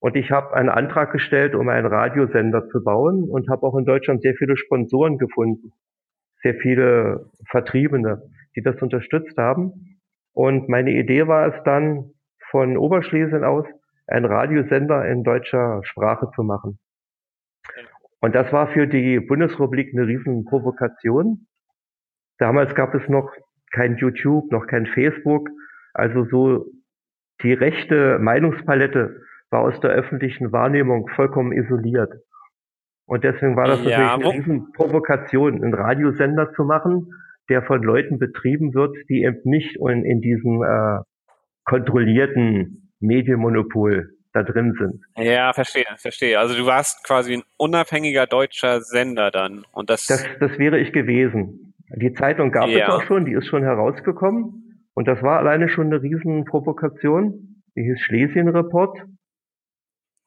Und 0.00 0.16
ich 0.16 0.32
habe 0.32 0.54
einen 0.54 0.68
Antrag 0.68 1.12
gestellt, 1.12 1.54
um 1.54 1.68
einen 1.68 1.86
Radiosender 1.86 2.66
zu 2.68 2.82
bauen 2.82 3.28
und 3.28 3.48
habe 3.48 3.64
auch 3.64 3.76
in 3.76 3.84
Deutschland 3.84 4.22
sehr 4.22 4.34
viele 4.34 4.56
Sponsoren 4.56 5.18
gefunden, 5.18 5.70
sehr 6.42 6.54
viele 6.56 7.30
Vertriebene, 7.48 8.22
die 8.56 8.62
das 8.62 8.82
unterstützt 8.82 9.36
haben. 9.38 9.91
Und 10.32 10.68
meine 10.68 10.92
Idee 10.92 11.26
war 11.26 11.54
es 11.54 11.62
dann, 11.64 12.10
von 12.50 12.76
Oberschlesien 12.76 13.44
aus 13.44 13.64
einen 14.06 14.26
Radiosender 14.26 15.08
in 15.08 15.24
deutscher 15.24 15.80
Sprache 15.84 16.30
zu 16.34 16.42
machen. 16.42 16.78
Und 18.20 18.34
das 18.34 18.52
war 18.52 18.68
für 18.68 18.86
die 18.86 19.20
Bundesrepublik 19.20 19.92
eine 19.92 20.06
riesen 20.06 20.44
Provokation. 20.44 21.46
Damals 22.38 22.74
gab 22.74 22.94
es 22.94 23.08
noch 23.08 23.32
kein 23.72 23.96
YouTube, 23.96 24.52
noch 24.52 24.66
kein 24.66 24.86
Facebook. 24.86 25.48
Also 25.94 26.24
so 26.24 26.66
die 27.42 27.52
rechte 27.52 28.18
Meinungspalette 28.18 29.20
war 29.50 29.62
aus 29.62 29.78
der 29.80 29.90
öffentlichen 29.90 30.52
Wahrnehmung 30.52 31.08
vollkommen 31.08 31.52
isoliert. 31.52 32.12
Und 33.06 33.24
deswegen 33.24 33.56
war 33.56 33.66
das 33.66 33.82
ja, 33.84 33.98
natürlich 33.98 34.26
eine 34.26 34.34
riesen 34.34 34.72
Provokation, 34.72 35.62
einen 35.62 35.74
Radiosender 35.74 36.52
zu 36.52 36.64
machen, 36.64 37.12
der 37.48 37.62
von 37.62 37.82
Leuten 37.82 38.18
betrieben 38.18 38.74
wird, 38.74 38.96
die 39.08 39.22
eben 39.22 39.40
nicht 39.44 39.76
in, 39.76 40.04
in 40.04 40.20
diesem 40.20 40.62
äh, 40.62 41.00
kontrollierten 41.64 42.92
Medienmonopol 43.00 44.10
da 44.32 44.42
drin 44.42 44.74
sind. 44.78 45.04
Ja, 45.16 45.52
verstehe, 45.52 45.84
verstehe. 45.96 46.38
Also 46.38 46.56
du 46.56 46.66
warst 46.66 47.04
quasi 47.06 47.34
ein 47.34 47.42
unabhängiger 47.58 48.26
deutscher 48.26 48.80
Sender 48.80 49.30
dann. 49.30 49.64
Und 49.72 49.90
das, 49.90 50.06
das, 50.06 50.24
das 50.40 50.58
wäre 50.58 50.78
ich 50.78 50.92
gewesen. 50.92 51.74
Die 51.96 52.14
Zeitung 52.14 52.50
gab 52.50 52.68
ja. 52.68 52.86
es 52.86 52.88
auch 52.88 53.02
schon, 53.02 53.26
die 53.26 53.32
ist 53.32 53.46
schon 53.46 53.62
herausgekommen. 53.62 54.86
Und 54.94 55.08
das 55.08 55.22
war 55.22 55.38
alleine 55.38 55.68
schon 55.68 55.86
eine 55.86 56.02
Riesenprovokation. 56.02 57.62
Die 57.76 57.82
hieß 57.82 58.00
Schlesien 58.00 58.48
Report 58.48 58.98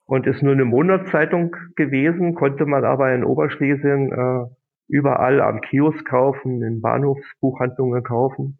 und 0.05 0.27
ist 0.27 0.43
nur 0.43 0.53
eine 0.53 0.65
Monatszeitung 0.65 1.55
gewesen, 1.75 2.35
konnte 2.35 2.65
man 2.65 2.85
aber 2.85 3.13
in 3.13 3.23
Oberschlesien 3.23 4.11
äh, 4.11 4.45
überall 4.87 5.41
am 5.41 5.61
Kiosk 5.61 6.05
kaufen, 6.05 6.63
in 6.63 6.81
Bahnhofsbuchhandlungen 6.81 8.03
kaufen. 8.03 8.59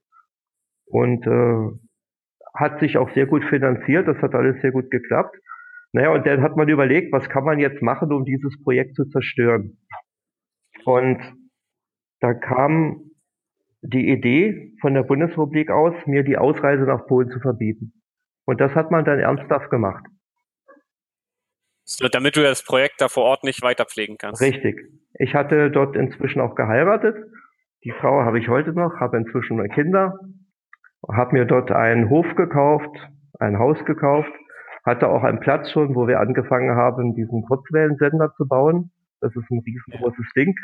Und 0.86 1.26
äh, 1.26 1.80
hat 2.54 2.80
sich 2.80 2.98
auch 2.98 3.12
sehr 3.14 3.26
gut 3.26 3.44
finanziert, 3.46 4.08
das 4.08 4.18
hat 4.18 4.34
alles 4.34 4.62
sehr 4.62 4.72
gut 4.72 4.90
geklappt. 4.90 5.36
Naja, 5.92 6.12
und 6.12 6.26
dann 6.26 6.42
hat 6.42 6.58
man 6.58 6.68
überlegt, 6.68 7.12
was 7.12 7.30
kann 7.30 7.44
man 7.44 7.60
jetzt 7.60 7.82
machen, 7.82 8.12
um 8.12 8.26
dieses 8.26 8.62
Projekt 8.64 8.96
zu 8.96 9.06
zerstören. 9.06 9.78
Und 10.86 11.22
da 12.20 12.34
kam 12.34 13.12
die 13.82 14.10
Idee 14.10 14.74
von 14.82 14.94
der 14.94 15.04
Bundesrepublik 15.04 15.70
aus, 15.70 15.94
mir 16.06 16.24
die 16.24 16.38
Ausreise 16.38 16.84
nach 16.84 17.06
Polen 17.08 17.30
zu 17.30 17.40
verbieten. 17.40 17.94
Und 18.46 18.62
das 18.62 18.74
hat 18.74 18.92
man 18.92 19.06
dann 19.06 19.20
ernsthaft 19.20 19.70
gemacht. 19.70 20.06
So, 21.84 22.08
damit 22.08 22.36
du 22.36 22.42
das 22.42 22.64
Projekt 22.64 23.00
da 23.00 23.10
vor 23.10 23.24
Ort 23.24 23.44
nicht 23.44 23.62
weiterpflegen 23.62 24.18
kannst. 24.18 24.42
Richtig. 24.42 24.90
Ich 25.18 25.36
hatte 25.36 25.72
dort 25.72 25.96
inzwischen 25.96 26.42
auch 26.42 26.56
geheiratet. 26.56 27.16
Die 27.84 27.92
Frau 27.92 28.24
habe 28.24 28.40
ich 28.40 28.50
heute 28.50 28.74
noch, 28.74 29.00
habe 29.00 29.18
inzwischen 29.18 29.68
Kinder 29.70 30.20
habe 31.12 31.36
mir 31.36 31.46
dort 31.46 31.72
einen 31.72 32.10
Hof 32.10 32.26
gekauft, 32.36 32.90
ein 33.40 33.60
Haus 33.60 33.84
gekauft, 33.86 34.32
hatte 34.86 35.08
auch 35.10 35.24
einen 35.24 35.40
Platz 35.40 35.72
schon, 35.72 35.96
wo 35.96 36.08
wir 36.08 36.20
angefangen 36.20 36.76
haben, 36.76 37.16
diesen 37.16 37.44
Kurzwellensender 37.44 38.34
zu 38.38 38.48
bauen. 38.48 38.92
Das 39.22 39.36
ist 39.36 39.50
ein 39.50 39.64
riesengroßes 39.66 40.28
Ding. 40.36 40.56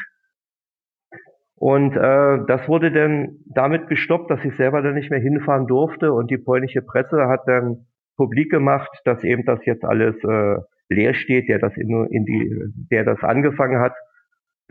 Und 1.56 1.96
äh, 1.96 2.46
das 2.48 2.68
wurde 2.68 2.92
dann 2.92 3.38
damit 3.46 3.88
gestoppt, 3.88 4.32
dass 4.32 4.44
ich 4.44 4.56
selber 4.56 4.82
dann 4.82 4.96
nicht 4.96 5.12
mehr 5.12 5.20
hinfahren 5.20 5.68
durfte. 5.68 6.12
Und 6.12 6.32
die 6.32 6.38
polnische 6.38 6.82
Presse 6.82 7.28
hat 7.28 7.42
dann 7.48 7.86
publik 8.18 8.52
gemacht, 8.52 8.90
dass 9.06 9.24
eben 9.24 9.46
das 9.46 9.64
jetzt 9.66 9.86
alles 9.86 10.16
äh, 10.24 10.58
leer 10.90 11.14
steht, 11.14 11.50
der 11.50 11.60
das 11.60 11.76
in, 11.78 12.08
in 12.08 12.26
die, 12.26 12.74
der 12.92 13.04
das 13.04 13.24
angefangen 13.24 13.80
hat, 13.80 13.94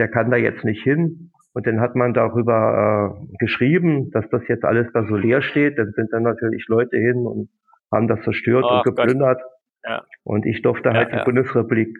der 0.00 0.08
kann 0.08 0.30
da 0.30 0.36
jetzt 0.36 0.64
nicht 0.64 0.82
hin. 0.82 1.30
Und 1.52 1.66
dann 1.66 1.80
hat 1.80 1.94
man 1.94 2.14
darüber 2.14 3.18
äh, 3.20 3.36
geschrieben, 3.38 4.10
dass 4.12 4.24
das 4.30 4.42
jetzt 4.48 4.64
alles 4.64 4.86
da 4.94 5.04
so 5.06 5.16
leer 5.16 5.42
steht. 5.42 5.78
Dann 5.78 5.92
sind 5.94 6.08
dann 6.12 6.22
natürlich 6.22 6.64
Leute 6.68 6.96
hin 6.96 7.26
und 7.26 7.50
haben 7.92 8.08
das 8.08 8.22
zerstört 8.22 8.64
oh, 8.66 8.76
und 8.76 8.84
geplündert. 8.84 9.40
Ja. 9.84 10.02
Und 10.24 10.46
ich 10.46 10.62
durfte 10.62 10.90
halt 10.92 11.10
ja, 11.10 11.18
die 11.18 11.24
Bundesrepublik 11.24 11.96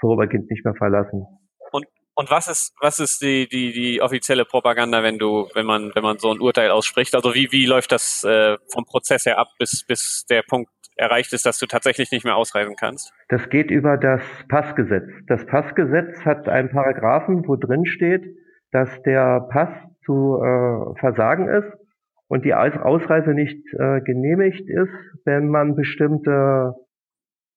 vorübergehend 0.00 0.50
nicht 0.50 0.64
mehr 0.64 0.74
verlassen. 0.74 1.26
Und, 1.72 1.84
und 2.14 2.30
was 2.30 2.48
ist, 2.48 2.74
was 2.80 3.00
ist 3.00 3.22
die, 3.22 3.48
die, 3.48 3.72
die 3.72 4.00
offizielle 4.00 4.44
Propaganda, 4.44 5.02
wenn 5.02 5.18
du, 5.18 5.48
wenn 5.54 5.66
man, 5.66 5.90
wenn 5.94 6.02
man 6.02 6.18
so 6.18 6.30
ein 6.30 6.40
Urteil 6.40 6.70
ausspricht? 6.70 7.14
Also 7.14 7.34
wie, 7.34 7.50
wie 7.50 7.66
läuft 7.66 7.92
das 7.92 8.24
äh, 8.24 8.56
vom 8.72 8.84
Prozess 8.84 9.26
her 9.26 9.38
ab, 9.38 9.48
bis, 9.58 9.84
bis 9.86 10.24
der 10.30 10.42
Punkt 10.42 10.70
erreicht 11.02 11.32
ist, 11.32 11.44
dass 11.44 11.58
du 11.58 11.66
tatsächlich 11.66 12.10
nicht 12.12 12.24
mehr 12.24 12.36
ausreisen 12.36 12.76
kannst? 12.76 13.12
Das 13.28 13.48
geht 13.50 13.70
über 13.70 13.96
das 13.98 14.22
Passgesetz. 14.48 15.08
Das 15.26 15.44
Passgesetz 15.46 16.24
hat 16.24 16.48
einen 16.48 16.70
Paragraphen, 16.70 17.46
wo 17.46 17.56
drin 17.56 17.84
steht, 17.84 18.24
dass 18.70 18.88
der 19.02 19.48
Pass 19.50 19.68
zu 20.04 20.40
äh, 20.42 20.98
versagen 20.98 21.48
ist 21.48 21.70
und 22.28 22.44
die 22.44 22.54
Ausreise 22.54 23.30
nicht 23.30 23.62
äh, 23.74 24.00
genehmigt 24.00 24.68
ist, 24.68 24.94
wenn 25.24 25.48
man 25.48 25.76
bestimmte 25.76 26.74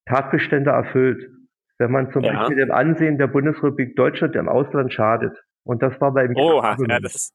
Tatbestände 0.05 0.71
erfüllt. 0.71 1.29
Wenn 1.77 1.91
man 1.91 2.11
zum 2.11 2.23
ja. 2.23 2.33
Beispiel 2.33 2.57
dem 2.57 2.71
Ansehen 2.71 3.17
der 3.17 3.27
Bundesrepublik 3.27 3.95
Deutschland 3.95 4.35
im 4.35 4.47
Ausland 4.47 4.93
schadet. 4.93 5.37
Und 5.63 5.81
das 5.81 5.99
war 5.99 6.13
bei 6.13 6.27
mir. 6.27 6.37
Oh, 6.37 6.61
ja, 6.61 6.99
das, 6.99 7.33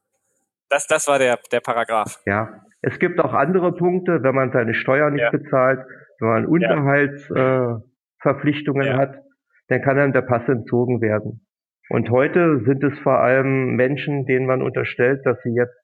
das, 0.69 0.87
das 0.87 1.07
war 1.07 1.19
der, 1.19 1.39
der 1.51 1.59
Paragraph. 1.59 2.19
Ja. 2.25 2.61
Es 2.81 2.97
gibt 2.97 3.19
auch 3.19 3.33
andere 3.33 3.73
Punkte, 3.73 4.23
wenn 4.23 4.33
man 4.33 4.51
seine 4.51 4.73
Steuer 4.73 5.11
nicht 5.11 5.21
ja. 5.21 5.29
bezahlt, 5.29 5.85
wenn 6.21 6.29
man 6.29 6.45
Unterhaltsverpflichtungen 6.45 8.87
äh, 8.87 8.93
hat, 8.93 9.17
dann 9.67 9.81
kann 9.81 9.97
einem 9.97 10.13
der 10.13 10.21
Pass 10.21 10.47
entzogen 10.47 11.01
werden. 11.01 11.45
Und 11.89 12.09
heute 12.09 12.63
sind 12.65 12.81
es 12.83 12.97
vor 12.99 13.19
allem 13.19 13.75
Menschen, 13.75 14.25
denen 14.25 14.45
man 14.45 14.61
unterstellt, 14.61 15.25
dass 15.25 15.41
sie 15.43 15.53
jetzt 15.53 15.75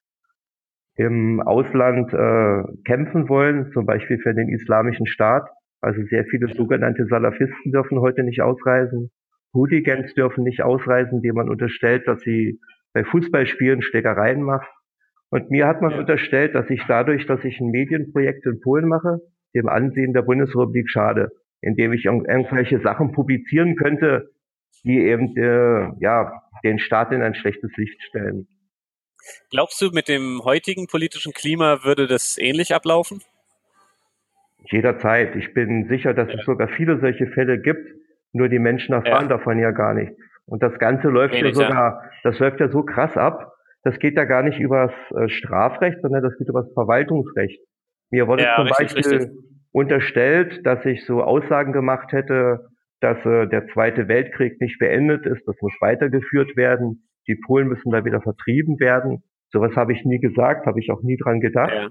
im 0.96 1.40
Ausland 1.40 2.14
äh, 2.14 2.62
kämpfen 2.84 3.28
wollen, 3.28 3.70
zum 3.72 3.84
Beispiel 3.84 4.18
für 4.18 4.32
den 4.34 4.48
islamischen 4.48 5.06
Staat. 5.06 5.50
Also 5.80 6.02
sehr 6.04 6.24
viele 6.24 6.48
sogenannte 6.54 7.04
Salafisten 7.06 7.72
dürfen 7.72 8.00
heute 8.00 8.22
nicht 8.24 8.42
ausreisen. 8.42 9.10
Hooligans 9.54 10.12
dürfen 10.14 10.42
nicht 10.44 10.62
ausreisen, 10.62 11.20
denen 11.20 11.36
man 11.36 11.48
unterstellt, 11.48 12.08
dass 12.08 12.20
sie 12.20 12.60
bei 12.94 13.04
Fußballspielen 13.04 13.82
Schlägereien 13.82 14.42
machen. 14.42 14.66
Und 15.30 15.50
mir 15.50 15.66
hat 15.66 15.82
man 15.82 15.90
ja. 15.92 15.98
unterstellt, 15.98 16.54
dass 16.54 16.70
ich 16.70 16.82
dadurch, 16.88 17.26
dass 17.26 17.44
ich 17.44 17.60
ein 17.60 17.70
Medienprojekt 17.70 18.46
in 18.46 18.60
Polen 18.60 18.88
mache, 18.88 19.18
dem 19.58 19.68
Ansehen 19.68 20.12
der 20.12 20.22
Bundesrepublik 20.22 20.88
schade, 20.88 21.30
indem 21.60 21.92
ich 21.92 22.04
irgendwelche 22.04 22.80
Sachen 22.80 23.12
publizieren 23.12 23.76
könnte, 23.76 24.30
die 24.84 24.98
eben 24.98 25.36
äh, 25.36 25.90
ja, 26.00 26.42
den 26.64 26.78
Staat 26.78 27.12
in 27.12 27.22
ein 27.22 27.34
schlechtes 27.34 27.70
Licht 27.76 28.02
stellen. 28.02 28.46
Glaubst 29.50 29.80
du, 29.80 29.90
mit 29.90 30.08
dem 30.08 30.42
heutigen 30.44 30.86
politischen 30.86 31.32
Klima 31.32 31.84
würde 31.84 32.06
das 32.06 32.38
ähnlich 32.38 32.74
ablaufen? 32.74 33.22
Jederzeit. 34.70 35.36
Ich 35.36 35.54
bin 35.54 35.88
sicher, 35.88 36.14
dass 36.14 36.28
ja. 36.28 36.38
es 36.38 36.44
sogar 36.44 36.68
viele 36.68 37.00
solche 37.00 37.26
Fälle 37.26 37.60
gibt, 37.60 37.86
nur 38.32 38.48
die 38.48 38.58
Menschen 38.58 38.92
erfahren 38.92 39.28
ja. 39.28 39.36
davon 39.36 39.58
ja 39.58 39.70
gar 39.70 39.94
nicht. 39.94 40.12
Und 40.46 40.62
das 40.62 40.78
Ganze 40.78 41.08
läuft 41.08 41.34
Wenig, 41.34 41.56
ja 41.56 41.66
sogar, 41.66 42.02
ja. 42.02 42.10
das 42.22 42.38
läuft 42.38 42.60
ja 42.60 42.68
so 42.68 42.82
krass 42.82 43.16
ab, 43.16 43.52
das 43.82 43.98
geht 43.98 44.16
ja 44.16 44.24
gar 44.24 44.42
nicht 44.42 44.58
übers 44.58 44.92
äh, 45.16 45.28
Strafrecht, 45.28 46.00
sondern 46.02 46.22
das 46.22 46.36
geht 46.38 46.48
übers 46.48 46.70
Verwaltungsrecht. 46.72 47.60
Mir 48.10 48.26
wurde 48.26 48.48
zum 48.56 48.66
richtig, 48.66 48.94
Beispiel 48.94 49.18
richtig. 49.18 49.38
unterstellt, 49.72 50.66
dass 50.66 50.84
ich 50.84 51.04
so 51.04 51.22
Aussagen 51.22 51.72
gemacht 51.72 52.12
hätte, 52.12 52.68
dass 53.00 53.24
äh, 53.24 53.46
der 53.46 53.68
Zweite 53.68 54.08
Weltkrieg 54.08 54.60
nicht 54.60 54.78
beendet 54.78 55.26
ist, 55.26 55.46
das 55.46 55.56
muss 55.60 55.74
weitergeführt 55.80 56.56
werden, 56.56 57.08
die 57.26 57.36
Polen 57.36 57.68
müssen 57.68 57.90
da 57.90 58.04
wieder 58.04 58.20
vertrieben 58.20 58.80
werden. 58.80 59.22
Sowas 59.50 59.76
habe 59.76 59.92
ich 59.92 60.04
nie 60.04 60.18
gesagt, 60.18 60.66
habe 60.66 60.80
ich 60.80 60.90
auch 60.90 61.02
nie 61.02 61.16
dran 61.16 61.40
gedacht. 61.40 61.72
Ja. 61.72 61.88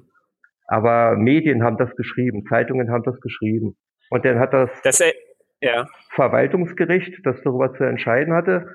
Aber 0.68 1.16
Medien 1.16 1.64
haben 1.64 1.78
das 1.78 1.96
geschrieben, 1.96 2.44
Zeitungen 2.50 2.92
haben 2.92 3.04
das 3.04 3.20
geschrieben. 3.22 3.78
Und 4.10 4.26
dann 4.26 4.40
hat 4.40 4.54
das, 4.54 4.70
das 4.84 5.00
äh, 5.00 5.14
ja. 5.62 5.88
Verwaltungsgericht, 6.12 7.26
das 7.26 7.42
darüber 7.44 7.74
zu 7.74 7.84
entscheiden 7.84 8.34
hatte, 8.34 8.68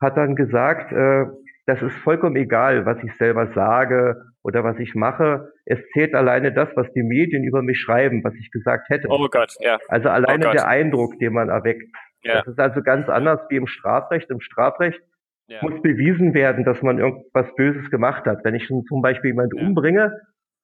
hat 0.00 0.16
dann 0.16 0.34
gesagt, 0.34 0.92
äh, 0.92 1.26
das 1.66 1.82
ist 1.82 1.96
vollkommen 1.98 2.36
egal, 2.36 2.84
was 2.86 3.02
ich 3.02 3.14
selber 3.16 3.52
sage 3.54 4.22
oder 4.42 4.64
was 4.64 4.78
ich 4.78 4.94
mache. 4.94 5.52
Es 5.68 5.80
zählt 5.92 6.14
alleine 6.14 6.52
das, 6.52 6.68
was 6.76 6.90
die 6.92 7.02
Medien 7.02 7.42
über 7.42 7.60
mich 7.60 7.78
schreiben, 7.80 8.22
was 8.22 8.34
ich 8.34 8.50
gesagt 8.52 8.88
hätte. 8.88 9.08
Oh 9.10 9.26
Gott, 9.28 9.52
ja. 9.58 9.78
Also 9.88 10.08
alleine 10.08 10.48
oh 10.48 10.52
der 10.52 10.68
Eindruck, 10.68 11.18
den 11.18 11.32
man 11.32 11.48
erweckt. 11.48 11.92
Ja. 12.22 12.38
Das 12.38 12.46
ist 12.46 12.58
also 12.58 12.82
ganz 12.82 13.08
anders 13.08 13.40
wie 13.50 13.56
im 13.56 13.66
Strafrecht. 13.66 14.30
Im 14.30 14.40
Strafrecht 14.40 15.00
ja. 15.48 15.58
muss 15.62 15.82
bewiesen 15.82 16.34
werden, 16.34 16.64
dass 16.64 16.82
man 16.82 16.98
irgendwas 16.98 17.52
Böses 17.56 17.90
gemacht 17.90 18.26
hat. 18.26 18.44
Wenn 18.44 18.54
ich 18.54 18.68
zum 18.68 19.02
Beispiel 19.02 19.30
jemanden 19.30 19.58
ja. 19.58 19.66
umbringe, 19.66 20.16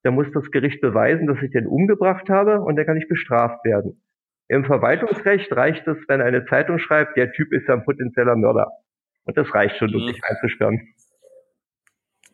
dann 0.04 0.14
muss 0.14 0.26
das 0.32 0.50
Gericht 0.50 0.80
beweisen, 0.80 1.26
dass 1.26 1.42
ich 1.42 1.50
den 1.50 1.66
umgebracht 1.66 2.28
habe 2.28 2.60
und 2.60 2.76
der 2.76 2.84
kann 2.84 2.94
nicht 2.94 3.08
bestraft 3.08 3.64
werden. 3.64 4.00
Im 4.48 4.64
Verwaltungsrecht 4.64 5.50
reicht 5.52 5.86
es, 5.86 5.96
wenn 6.08 6.20
eine 6.20 6.44
Zeitung 6.44 6.78
schreibt, 6.78 7.16
der 7.16 7.32
Typ 7.32 7.52
ist 7.52 7.68
ein 7.68 7.84
potenzieller 7.84 8.36
Mörder. 8.36 8.70
Und 9.24 9.36
das 9.36 9.52
reicht 9.54 9.76
schon, 9.78 9.94
um 9.94 10.02
mhm. 10.02 10.08
dich 10.08 10.20
einzusperren. 10.24 10.94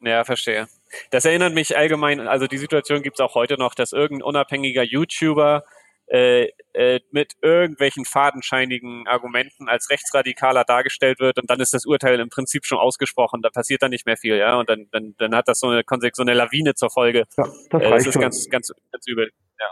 Ja, 0.01 0.25
verstehe. 0.25 0.67
Das 1.11 1.25
erinnert 1.25 1.55
mich 1.55 1.77
allgemein, 1.77 2.21
also 2.21 2.47
die 2.47 2.59
Situation 2.59 3.03
gibt 3.03 3.19
es 3.19 3.25
auch 3.25 3.35
heute 3.35 3.57
noch, 3.59 3.75
dass 3.75 3.93
irgendein 3.93 4.23
unabhängiger 4.23 4.83
YouTuber 4.83 5.65
äh, 6.11 6.49
äh, 6.73 7.01
mit 7.11 7.35
irgendwelchen 7.43 8.07
fadenscheinigen 8.07 9.07
Argumenten 9.07 9.69
als 9.69 9.91
rechtsradikaler 9.91 10.65
dargestellt 10.65 11.21
wird 11.21 11.39
und 11.39 11.51
dann 11.51 11.61
ist 11.61 11.75
das 11.75 11.85
Urteil 11.85 12.19
im 12.21 12.31
Prinzip 12.31 12.65
schon 12.65 12.79
ausgesprochen, 12.79 13.43
da 13.43 13.51
passiert 13.51 13.83
dann 13.83 13.91
nicht 13.91 14.07
mehr 14.07 14.17
viel, 14.17 14.37
ja, 14.37 14.59
und 14.59 14.71
dann, 14.71 14.87
dann, 14.91 15.15
dann 15.19 15.35
hat 15.35 15.49
das 15.49 15.61
so 15.61 15.69
eine, 15.69 15.83
so 15.87 16.23
eine 16.23 16.33
Lawine 16.33 16.75
zur 16.75 16.89
Folge. 16.89 17.25
Ja, 17.37 17.45
das, 17.71 17.83
äh, 17.83 17.91
das 17.91 18.07
ist 18.07 18.13
schon. 18.15 18.23
ganz, 18.23 18.49
ganz, 18.49 18.73
ganz 18.91 19.07
übel. 19.07 19.31
Ja. 19.61 19.67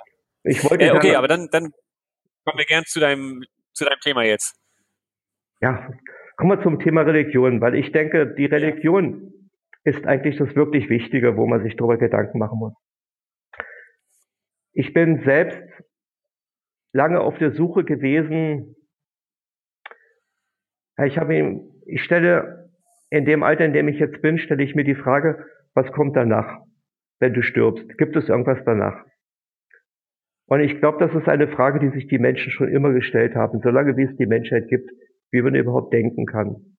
Ich 0.44 0.62
wollte 0.68 0.84
äh, 0.84 0.90
okay, 0.90 1.16
aber 1.16 1.26
dann, 1.26 1.48
dann 1.50 1.72
kommen 2.44 2.58
wir 2.58 2.66
gern 2.66 2.84
zu 2.84 3.00
deinem, 3.00 3.42
zu 3.72 3.86
deinem 3.86 4.00
Thema 4.00 4.22
jetzt. 4.22 4.56
Ja, 5.62 5.88
kommen 6.36 6.50
wir 6.50 6.62
zum 6.62 6.80
Thema 6.80 7.00
Religion, 7.00 7.62
weil 7.62 7.74
ich 7.76 7.92
denke, 7.92 8.34
die 8.36 8.44
Religion 8.44 9.32
ist 9.86 10.04
eigentlich 10.04 10.36
das 10.36 10.54
wirklich 10.56 10.90
Wichtige, 10.90 11.36
wo 11.36 11.46
man 11.46 11.62
sich 11.62 11.76
darüber 11.76 11.96
Gedanken 11.96 12.38
machen 12.38 12.58
muss. 12.58 12.74
Ich 14.72 14.92
bin 14.92 15.22
selbst 15.24 15.62
lange 16.92 17.20
auf 17.20 17.38
der 17.38 17.52
Suche 17.52 17.84
gewesen. 17.84 18.74
Ich 21.04 21.16
habe, 21.18 21.62
ich 21.86 22.02
stelle 22.02 22.68
in 23.10 23.24
dem 23.26 23.44
Alter, 23.44 23.64
in 23.64 23.72
dem 23.72 23.86
ich 23.86 24.00
jetzt 24.00 24.20
bin, 24.22 24.38
stelle 24.38 24.64
ich 24.64 24.74
mir 24.74 24.82
die 24.82 24.96
Frage, 24.96 25.46
was 25.74 25.90
kommt 25.92 26.16
danach, 26.16 26.62
wenn 27.20 27.32
du 27.32 27.42
stirbst? 27.42 27.96
Gibt 27.96 28.16
es 28.16 28.28
irgendwas 28.28 28.58
danach? 28.64 29.04
Und 30.46 30.60
ich 30.60 30.80
glaube, 30.80 30.98
das 30.98 31.14
ist 31.14 31.28
eine 31.28 31.46
Frage, 31.48 31.78
die 31.78 31.90
sich 31.90 32.08
die 32.08 32.18
Menschen 32.18 32.50
schon 32.50 32.68
immer 32.68 32.92
gestellt 32.92 33.36
haben, 33.36 33.60
solange 33.62 33.96
wie 33.96 34.04
es 34.04 34.16
die 34.16 34.26
Menschheit 34.26 34.66
gibt, 34.68 34.90
wie 35.30 35.42
man 35.42 35.54
überhaupt 35.54 35.92
denken 35.92 36.26
kann. 36.26 36.75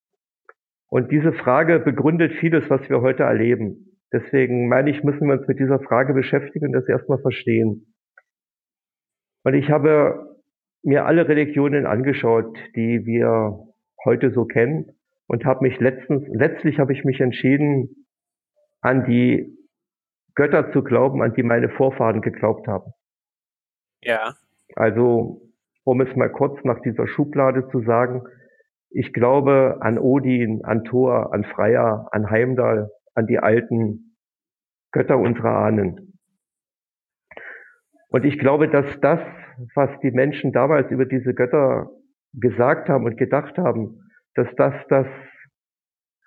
Und 0.90 1.12
diese 1.12 1.34
Frage 1.34 1.80
begründet 1.80 2.34
vieles, 2.40 2.70
was 2.70 2.88
wir 2.90 3.02
heute 3.02 3.24
erleben. 3.24 3.98
Deswegen 4.14 4.70
meine 4.70 4.90
ich, 4.90 5.04
müssen 5.04 5.28
wir 5.28 5.38
uns 5.38 5.48
mit 5.48 5.60
dieser 5.60 5.80
Frage 5.80 6.14
beschäftigen 6.14 6.68
und 6.68 6.74
das 6.74 6.88
erstmal 6.88 7.20
verstehen. 7.20 7.94
Und 9.44 9.54
ich 9.54 9.70
habe 9.70 10.38
mir 10.84 11.06
alle 11.06 11.28
Religionen 11.28 11.86
angeschaut, 11.86 12.58
die 12.76 13.06
wir 13.06 13.60
heute 14.06 14.32
so 14.32 14.46
kennen 14.46 14.94
und 15.28 15.44
habe 15.44 15.66
mich 15.66 15.80
letztens, 15.80 16.24
letztlich 16.30 16.80
habe 16.80 16.94
ich 16.94 17.04
mich 17.04 17.20
entschieden, 17.20 18.06
an 18.82 19.06
die 19.06 19.58
Götter 20.36 20.72
zu 20.72 20.84
glauben, 20.84 21.22
an 21.22 21.34
die 21.34 21.44
meine 21.44 21.70
Vorfahren 21.70 22.22
geglaubt 22.22 22.68
haben. 22.68 22.94
Ja. 24.02 24.36
Also, 24.76 25.42
um 25.84 26.00
es 26.00 26.16
mal 26.16 26.32
kurz 26.32 26.64
nach 26.64 26.80
dieser 26.82 27.08
Schublade 27.08 27.68
zu 27.70 27.82
sagen, 27.82 28.24
ich 28.90 29.14
glaube 29.14 29.78
an 29.82 29.98
Odin, 30.00 30.64
an 30.64 30.84
Thor, 30.84 31.34
an 31.34 31.44
Freya, 31.44 32.08
an 32.12 32.30
Heimdall, 32.30 32.90
an 33.14 33.28
die 33.28 33.40
alten 33.40 34.16
Götter 34.92 35.18
unserer 35.18 35.58
Ahnen. 35.58 36.20
Und 38.10 38.24
ich 38.26 38.40
glaube, 38.40 38.70
dass 38.70 38.86
das, 39.02 39.20
was 39.76 39.90
die 40.02 40.12
Menschen 40.12 40.54
damals 40.54 40.90
über 40.92 41.06
diese 41.06 41.34
Götter 41.34 41.90
gesagt 42.34 42.90
haben 42.90 43.06
und 43.06 43.18
gedacht 43.18 43.58
haben, 43.58 44.00
dass 44.36 44.48
das 44.56 44.74
das 44.90 45.08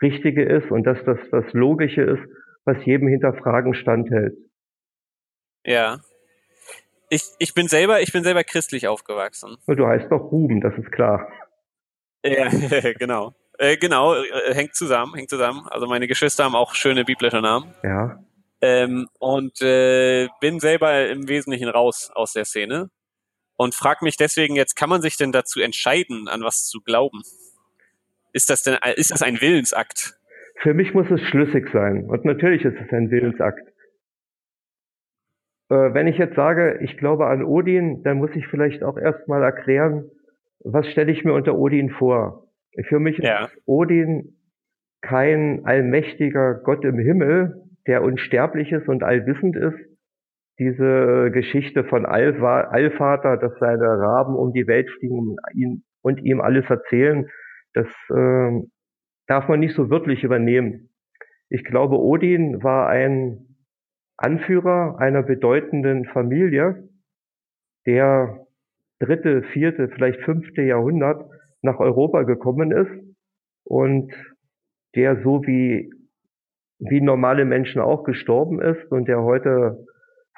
Richtige 0.03 0.44
ist 0.44 0.70
und 0.70 0.85
dass 0.85 1.03
das 1.05 1.18
das 1.31 1.44
Logische 1.53 2.03
ist, 2.03 2.23
was 2.64 2.85
jedem 2.85 3.09
Hinterfragen 3.09 3.75
standhält. 3.75 4.37
Ja. 5.64 5.99
Ich, 7.09 7.23
ich 7.38 7.55
bin 7.55 7.66
selber, 7.66 8.01
ich 8.01 8.12
bin 8.12 8.23
selber 8.23 8.44
christlich 8.44 8.87
aufgewachsen. 8.87 9.57
Du 9.66 9.87
heißt 9.87 10.11
doch 10.11 10.31
Ruben, 10.31 10.61
das 10.61 10.77
ist 10.79 10.92
klar. 10.92 11.29
Ja, 12.25 12.49
genau. 12.99 13.35
Äh, 13.59 13.77
genau, 13.77 14.15
äh, 14.15 14.55
hängt 14.55 14.75
zusammen, 14.75 15.15
hängt 15.15 15.31
zusammen. 15.31 15.67
Also 15.71 15.87
meine 15.87 16.09
Geschwister 16.09 16.45
haben 16.45 16.55
auch 16.55 16.75
schöne 16.75 17.05
biblische 17.05 17.41
Namen. 17.41 17.75
Ja. 17.83 18.25
Ähm, 18.63 19.09
und 19.19 19.61
äh, 19.63 20.29
bin 20.41 20.61
selber 20.61 21.09
im 21.09 21.29
Wesentlichen 21.29 21.69
raus 21.69 22.11
aus 22.15 22.33
der 22.33 22.45
Szene 22.45 22.91
und 23.57 23.75
frag 23.75 24.03
mich 24.03 24.17
deswegen 24.17 24.57
jetzt, 24.57 24.77
kann 24.77 24.89
man 24.89 25.03
sich 25.03 25.17
denn 25.17 25.33
dazu 25.33 25.61
entscheiden, 25.61 26.29
an 26.29 26.43
was 26.43 26.67
zu 26.67 26.81
glauben? 26.81 27.23
Ist 28.33 28.49
das 28.49 28.63
denn, 28.63 28.79
ist 28.97 29.11
das 29.11 29.23
ein 29.23 29.41
Willensakt? 29.41 30.19
Für 30.63 30.75
mich 30.75 30.95
muss 30.95 31.11
es 31.11 31.21
schlüssig 31.23 31.69
sein. 31.73 32.05
Und 32.05 32.25
natürlich 32.25 32.65
ist 32.65 32.77
es 32.79 32.93
ein 32.93 33.11
Willensakt. 33.11 33.67
Äh, 35.71 35.95
wenn 35.95 36.07
ich 36.07 36.19
jetzt 36.19 36.37
sage, 36.37 36.81
ich 36.83 36.97
glaube 36.97 37.27
an 37.27 37.45
Odin, 37.45 38.03
dann 38.03 38.19
muss 38.19 38.31
ich 38.35 38.47
vielleicht 38.47 38.83
auch 38.83 38.99
erstmal 38.99 39.43
erklären, 39.43 40.11
was 40.64 40.87
stelle 40.88 41.12
ich 41.12 41.25
mir 41.25 41.33
unter 41.33 41.57
Odin 41.57 41.90
vor? 41.90 42.49
Für 42.88 43.01
mich 43.01 43.18
ja. 43.18 43.44
ist 43.44 43.57
Odin 43.66 44.37
kein 45.03 45.64
allmächtiger 45.64 46.55
Gott 46.62 46.85
im 46.85 46.99
Himmel, 46.99 47.66
der 47.87 48.03
unsterblich 48.03 48.70
ist 48.73 48.88
und 48.88 49.03
allwissend 49.03 49.57
ist. 49.57 49.79
Diese 50.59 51.31
Geschichte 51.33 51.85
von 51.85 52.05
Allva 52.05 52.62
Allvater, 52.62 53.38
dass 53.38 53.59
seine 53.59 53.87
Raben 53.87 54.35
um 54.35 54.53
die 54.53 54.66
Welt 54.66 54.90
fliegen 54.90 55.37
und 56.03 56.23
ihm 56.23 56.40
alles 56.40 56.68
erzählen, 56.68 57.29
das 57.73 57.87
äh, 58.11 58.61
darf 59.27 59.49
man 59.49 59.61
nicht 59.61 59.75
so 59.75 59.90
wörtlich 59.90 60.23
übernehmen. 60.23 60.90
Ich 61.49 61.64
glaube, 61.64 61.99
Odin 61.99 62.62
war 62.62 62.88
ein 62.88 63.57
Anführer 64.16 64.99
einer 64.99 65.23
bedeutenden 65.23 66.05
Familie, 66.05 66.88
der 67.87 68.46
dritte, 69.01 69.43
vierte, 69.53 69.89
vielleicht 69.89 70.21
fünfte 70.21 70.63
Jahrhundert 70.63 71.29
nach 71.63 71.79
Europa 71.79 72.23
gekommen 72.23 72.71
ist 72.71 72.91
und 73.65 74.13
der 74.95 75.23
so 75.23 75.43
wie, 75.47 75.91
wie 76.79 77.01
normale 77.01 77.45
Menschen 77.45 77.81
auch 77.81 78.05
gestorben 78.05 78.61
ist 78.61 78.91
und 78.91 79.09
der 79.09 79.23
heute 79.23 79.85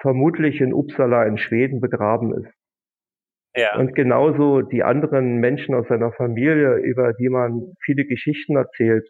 vermutlich 0.01 0.61
in 0.61 0.73
Uppsala 0.73 1.25
in 1.25 1.39
Schweden 1.39 1.81
begraben 1.81 2.35
ist. 2.35 2.53
Ja. 3.55 3.79
Und 3.79 3.95
genauso 3.95 4.63
die 4.63 4.83
anderen 4.83 5.37
Menschen 5.37 5.75
aus 5.75 5.87
seiner 5.89 6.13
Familie, 6.13 6.77
über 6.77 7.13
die 7.13 7.29
man 7.29 7.75
viele 7.85 8.05
Geschichten 8.05 8.57
erzählt. 8.57 9.09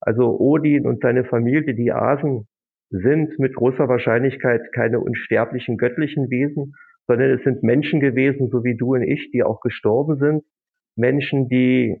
Also 0.00 0.38
Odin 0.38 0.86
und 0.86 1.00
seine 1.00 1.24
Familie, 1.24 1.74
die 1.74 1.90
Asen, 1.90 2.46
sind 2.90 3.38
mit 3.38 3.54
großer 3.54 3.88
Wahrscheinlichkeit 3.88 4.60
keine 4.72 5.00
unsterblichen 5.00 5.76
göttlichen 5.76 6.30
Wesen, 6.30 6.74
sondern 7.08 7.30
es 7.30 7.42
sind 7.42 7.62
Menschen 7.62 8.00
gewesen, 8.00 8.50
so 8.50 8.62
wie 8.62 8.76
du 8.76 8.94
und 8.94 9.02
ich, 9.02 9.30
die 9.32 9.42
auch 9.42 9.60
gestorben 9.60 10.18
sind. 10.18 10.44
Menschen, 10.94 11.48
die 11.48 11.96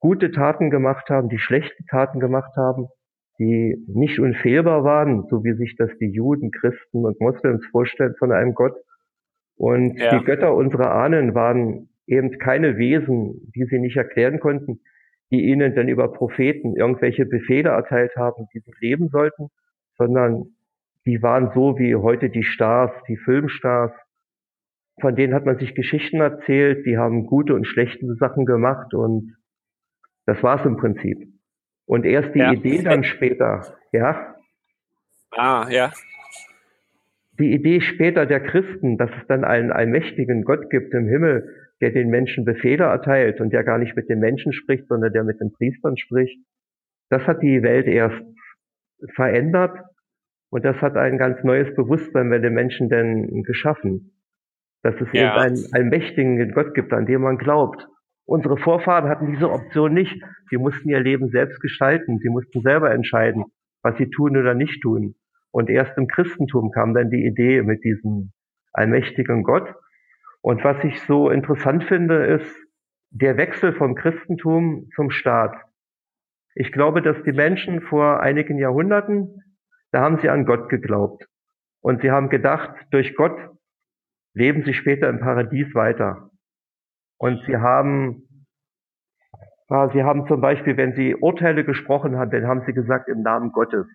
gute 0.00 0.30
Taten 0.30 0.70
gemacht 0.70 1.10
haben, 1.10 1.28
die 1.28 1.38
schlechte 1.38 1.84
Taten 1.90 2.18
gemacht 2.18 2.56
haben, 2.56 2.88
die 3.38 3.76
nicht 3.86 4.18
unfehlbar 4.18 4.84
waren, 4.84 5.26
so 5.28 5.44
wie 5.44 5.52
sich 5.52 5.76
das 5.76 5.90
die 6.00 6.10
Juden, 6.10 6.50
Christen 6.50 7.04
und 7.04 7.20
Moslems 7.20 7.64
vorstellen 7.66 8.14
von 8.18 8.32
einem 8.32 8.54
Gott. 8.54 8.74
Und 9.54 9.98
ja. 9.98 10.18
die 10.18 10.24
Götter 10.24 10.54
unserer 10.54 10.92
Ahnen 10.92 11.34
waren 11.34 11.90
eben 12.06 12.38
keine 12.38 12.78
Wesen, 12.78 13.52
die 13.54 13.64
sie 13.66 13.78
nicht 13.78 13.96
erklären 13.96 14.40
konnten, 14.40 14.80
die 15.30 15.42
ihnen 15.42 15.74
dann 15.74 15.88
über 15.88 16.10
Propheten 16.10 16.74
irgendwelche 16.74 17.26
Befehle 17.26 17.70
erteilt 17.70 18.16
haben, 18.16 18.46
die 18.54 18.60
sie 18.60 18.72
leben 18.80 19.08
sollten, 19.08 19.50
sondern 19.98 20.56
die 21.04 21.22
waren 21.22 21.50
so 21.54 21.78
wie 21.78 21.94
heute 21.94 22.30
die 22.30 22.44
Stars, 22.44 22.92
die 23.08 23.16
Filmstars, 23.16 23.92
von 25.00 25.14
denen 25.16 25.34
hat 25.34 25.46
man 25.46 25.58
sich 25.58 25.74
Geschichten 25.74 26.20
erzählt, 26.20 26.84
die 26.86 26.98
haben 26.98 27.26
gute 27.26 27.54
und 27.54 27.66
schlechte 27.66 28.14
Sachen 28.14 28.44
gemacht 28.44 28.94
und 28.94 29.36
das 30.26 30.42
war's 30.42 30.64
im 30.64 30.76
Prinzip. 30.76 31.18
Und 31.86 32.04
erst 32.04 32.34
die 32.34 32.40
ja. 32.40 32.52
Idee 32.52 32.82
dann 32.82 33.04
später, 33.04 33.62
ja. 33.92 34.34
Ah, 35.30 35.66
ja. 35.70 35.92
Die 37.38 37.52
Idee 37.52 37.80
später 37.80 38.26
der 38.26 38.40
Christen, 38.40 38.98
dass 38.98 39.10
es 39.20 39.26
dann 39.28 39.44
einen 39.44 39.70
allmächtigen 39.70 40.42
Gott 40.42 40.70
gibt 40.70 40.92
im 40.92 41.06
Himmel, 41.06 41.48
der 41.80 41.90
den 41.92 42.10
Menschen 42.10 42.44
Befehle 42.44 42.84
erteilt 42.84 43.40
und 43.40 43.52
der 43.52 43.62
gar 43.62 43.78
nicht 43.78 43.94
mit 43.94 44.08
den 44.08 44.18
Menschen 44.18 44.52
spricht, 44.52 44.88
sondern 44.88 45.12
der 45.12 45.24
mit 45.24 45.40
den 45.40 45.52
Priestern 45.52 45.96
spricht, 45.96 46.38
das 47.08 47.22
hat 47.26 47.40
die 47.40 47.62
Welt 47.62 47.86
erst 47.86 48.22
verändert 49.14 49.78
und 50.50 50.64
das 50.64 50.76
hat 50.82 50.96
ein 50.96 51.16
ganz 51.18 51.42
neues 51.44 51.74
Bewusstsein 51.76 52.28
bei 52.28 52.38
den 52.38 52.52
Menschen 52.52 52.88
denn 52.88 53.44
geschaffen 53.44 54.17
dass 54.88 55.00
es 55.00 55.12
ja. 55.12 55.30
eben 55.30 55.38
einen, 55.38 55.64
einen 55.72 55.88
mächtigen 55.90 56.52
Gott 56.52 56.74
gibt, 56.74 56.92
an 56.92 57.06
dem 57.06 57.22
man 57.22 57.36
glaubt. 57.36 57.86
Unsere 58.24 58.56
Vorfahren 58.56 59.08
hatten 59.08 59.26
diese 59.26 59.50
Option 59.50 59.92
nicht. 59.92 60.22
Sie 60.50 60.56
mussten 60.56 60.88
ihr 60.88 61.00
Leben 61.00 61.28
selbst 61.28 61.60
gestalten. 61.60 62.18
Sie 62.18 62.28
mussten 62.28 62.62
selber 62.62 62.90
entscheiden, 62.90 63.44
was 63.82 63.96
sie 63.98 64.08
tun 64.08 64.36
oder 64.36 64.54
nicht 64.54 64.82
tun. 64.82 65.14
Und 65.50 65.68
erst 65.68 65.96
im 65.98 66.08
Christentum 66.08 66.70
kam 66.70 66.94
dann 66.94 67.10
die 67.10 67.24
Idee 67.24 67.62
mit 67.62 67.84
diesem 67.84 68.32
allmächtigen 68.72 69.42
Gott. 69.42 69.74
Und 70.40 70.64
was 70.64 70.82
ich 70.84 71.00
so 71.02 71.30
interessant 71.30 71.84
finde, 71.84 72.24
ist 72.26 72.56
der 73.10 73.36
Wechsel 73.36 73.72
vom 73.72 73.94
Christentum 73.94 74.88
zum 74.94 75.10
Staat. 75.10 75.54
Ich 76.54 76.72
glaube, 76.72 77.02
dass 77.02 77.22
die 77.24 77.32
Menschen 77.32 77.80
vor 77.82 78.20
einigen 78.20 78.58
Jahrhunderten, 78.58 79.42
da 79.90 80.00
haben 80.00 80.18
sie 80.18 80.28
an 80.28 80.44
Gott 80.44 80.68
geglaubt. 80.68 81.26
Und 81.80 82.02
sie 82.02 82.10
haben 82.10 82.28
gedacht, 82.28 82.70
durch 82.90 83.14
Gott 83.16 83.38
leben 84.38 84.62
sie 84.64 84.72
später 84.72 85.08
im 85.08 85.20
Paradies 85.20 85.74
weiter. 85.74 86.30
Und 87.18 87.42
sie 87.46 87.56
haben, 87.56 88.44
ja, 89.68 89.90
sie 89.92 90.04
haben 90.04 90.26
zum 90.28 90.40
Beispiel, 90.40 90.76
wenn 90.76 90.94
sie 90.94 91.14
Urteile 91.14 91.64
gesprochen 91.64 92.16
haben, 92.16 92.30
dann 92.30 92.46
haben 92.46 92.62
sie 92.64 92.72
gesagt 92.72 93.08
im 93.08 93.22
Namen 93.22 93.50
Gottes. 93.52 93.86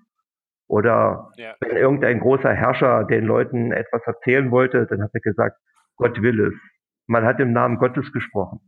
Oder 0.67 1.31
ja. 1.37 1.55
wenn 1.61 1.77
irgendein 1.77 2.19
großer 2.19 2.53
Herrscher 2.53 3.05
den 3.05 3.25
Leuten 3.25 3.71
etwas 3.71 4.01
erzählen 4.05 4.51
wollte, 4.51 4.85
dann 4.85 5.01
hat 5.01 5.11
er 5.13 5.21
gesagt, 5.21 5.57
Gott 5.95 6.21
will 6.21 6.39
es. 6.39 6.53
Man 7.07 7.23
hat 7.25 7.39
im 7.39 7.53
Namen 7.53 7.77
Gottes 7.77 8.11
gesprochen. 8.11 8.59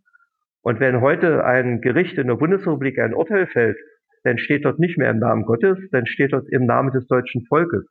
Und 0.62 0.80
wenn 0.80 1.02
heute 1.02 1.44
ein 1.46 1.82
Gericht 1.82 2.18
in 2.18 2.28
der 2.28 2.36
Bundesrepublik 2.36 2.98
ein 3.00 3.14
Urteil 3.14 3.48
fällt, 3.48 3.78
dann 4.24 4.40
steht 4.40 4.66
dort 4.66 4.80
nicht 4.80 4.98
mehr 4.98 5.10
im 5.12 5.20
Namen 5.20 5.46
Gottes, 5.46 5.78
dann 5.92 6.08
steht 6.08 6.34
dort 6.34 6.48
im 6.50 6.66
Namen 6.66 6.92
des 6.92 7.06
deutschen 7.08 7.46
Volkes, 7.46 7.86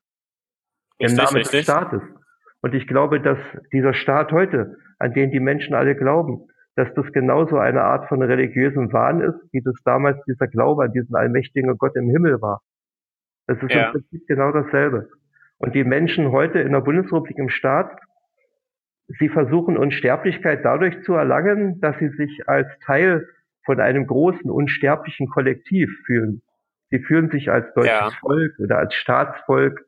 im 0.98 1.06
richtig, 1.06 1.24
Namen 1.24 1.36
richtig. 1.36 1.52
des 1.52 1.62
Staates. 1.62 2.02
Und 2.64 2.74
ich 2.74 2.86
glaube, 2.86 3.20
dass 3.20 3.36
dieser 3.74 3.92
Staat 3.92 4.32
heute, 4.32 4.78
an 4.98 5.12
den 5.12 5.30
die 5.30 5.38
Menschen 5.38 5.74
alle 5.74 5.94
glauben, 5.94 6.46
dass 6.76 6.88
das 6.94 7.12
genauso 7.12 7.58
eine 7.58 7.82
Art 7.82 8.08
von 8.08 8.22
religiösem 8.22 8.90
Wahn 8.90 9.20
ist, 9.20 9.36
wie 9.52 9.60
das 9.60 9.74
damals 9.84 10.16
dieser 10.24 10.46
Glaube 10.46 10.84
an 10.84 10.92
diesen 10.92 11.14
allmächtigen 11.14 11.76
Gott 11.76 11.94
im 11.94 12.08
Himmel 12.08 12.40
war. 12.40 12.62
Das 13.46 13.62
ist 13.62 13.70
ja. 13.70 13.88
im 13.88 13.92
Prinzip 13.92 14.26
genau 14.26 14.50
dasselbe. 14.50 15.10
Und 15.58 15.74
die 15.74 15.84
Menschen 15.84 16.32
heute 16.32 16.58
in 16.60 16.72
der 16.72 16.80
Bundesrepublik 16.80 17.36
im 17.36 17.50
Staat, 17.50 18.00
sie 19.08 19.28
versuchen 19.28 19.76
Unsterblichkeit 19.76 20.64
dadurch 20.64 21.02
zu 21.02 21.12
erlangen, 21.12 21.82
dass 21.82 21.98
sie 21.98 22.08
sich 22.16 22.48
als 22.48 22.68
Teil 22.86 23.28
von 23.66 23.78
einem 23.78 24.06
großen 24.06 24.50
unsterblichen 24.50 25.28
Kollektiv 25.28 25.90
fühlen. 26.06 26.40
Sie 26.88 27.00
fühlen 27.00 27.28
sich 27.28 27.50
als 27.50 27.66
deutsches 27.74 28.14
ja. 28.14 28.18
Volk 28.22 28.58
oder 28.58 28.78
als 28.78 28.94
Staatsvolk. 28.94 29.84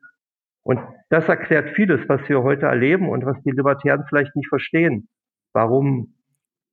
Und 0.67 0.81
das 1.09 1.29
erklärt 1.29 1.69
vieles, 1.77 2.09
was 2.09 2.27
wir 2.27 2.43
heute 2.43 2.65
erleben 2.65 3.07
und 3.07 3.25
was 3.25 3.41
die 3.43 3.51
Libertären 3.51 4.03
vielleicht 4.09 4.35
nicht 4.35 4.49
verstehen. 4.49 5.07
Warum, 5.53 6.15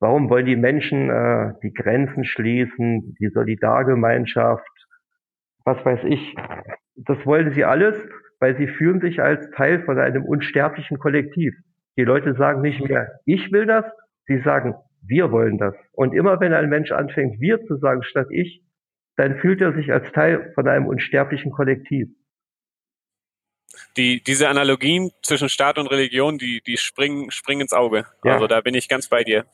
warum 0.01 0.29
wollen 0.31 0.47
die 0.47 0.57
Menschen 0.57 1.11
äh, 1.11 1.53
die 1.63 1.73
Grenzen 1.73 2.25
schließen, 2.25 3.15
die 3.21 3.29
Solidargemeinschaft, 3.29 4.67
was 5.65 5.85
weiß 5.85 6.01
ich. 6.07 6.35
Das 6.97 7.25
wollen 7.25 7.53
sie 7.53 7.65
alles, 7.65 7.97
weil 8.41 8.57
sie 8.57 8.67
fühlen 8.67 9.01
sich 9.01 9.23
als 9.23 9.49
Teil 9.51 9.85
von 9.85 9.97
einem 10.01 10.25
unsterblichen 10.25 10.99
Kollektiv. 10.99 11.55
Die 11.97 12.03
Leute 12.03 12.35
sagen 12.35 12.63
nicht 12.63 12.83
mehr, 12.89 13.21
ich 13.27 13.53
will 13.53 13.67
das, 13.67 13.85
sie 14.27 14.39
sagen, 14.39 14.75
wir 15.07 15.31
wollen 15.31 15.57
das. 15.57 15.77
Und 15.93 16.15
immer 16.15 16.41
wenn 16.41 16.53
ein 16.53 16.69
Mensch 16.69 16.91
anfängt, 16.91 17.41
wir 17.41 17.63
zu 17.63 17.77
sagen 17.77 18.03
statt 18.03 18.27
ich, 18.31 18.65
dann 19.15 19.37
fühlt 19.37 19.61
er 19.61 19.73
sich 19.73 19.93
als 19.93 20.11
Teil 20.11 20.51
von 20.57 20.67
einem 20.67 20.87
unsterblichen 20.87 21.53
Kollektiv. 21.53 22.09
Die, 23.97 24.23
diese 24.23 24.49
Analogien 24.49 25.13
zwischen 25.23 25.49
Staat 25.49 25.79
und 25.79 25.89
Religion, 25.89 26.39
die, 26.39 26.63
die 26.63 26.77
springen, 26.77 27.31
springen 27.31 27.63
ins 27.63 27.73
Auge. 27.73 28.07
Ja. 28.25 28.35
Also 28.35 28.47
da 28.47 28.61
bin 28.61 28.75
ich 28.75 28.89
ganz 28.89 29.09
bei 29.09 29.25
dir. 29.25 29.47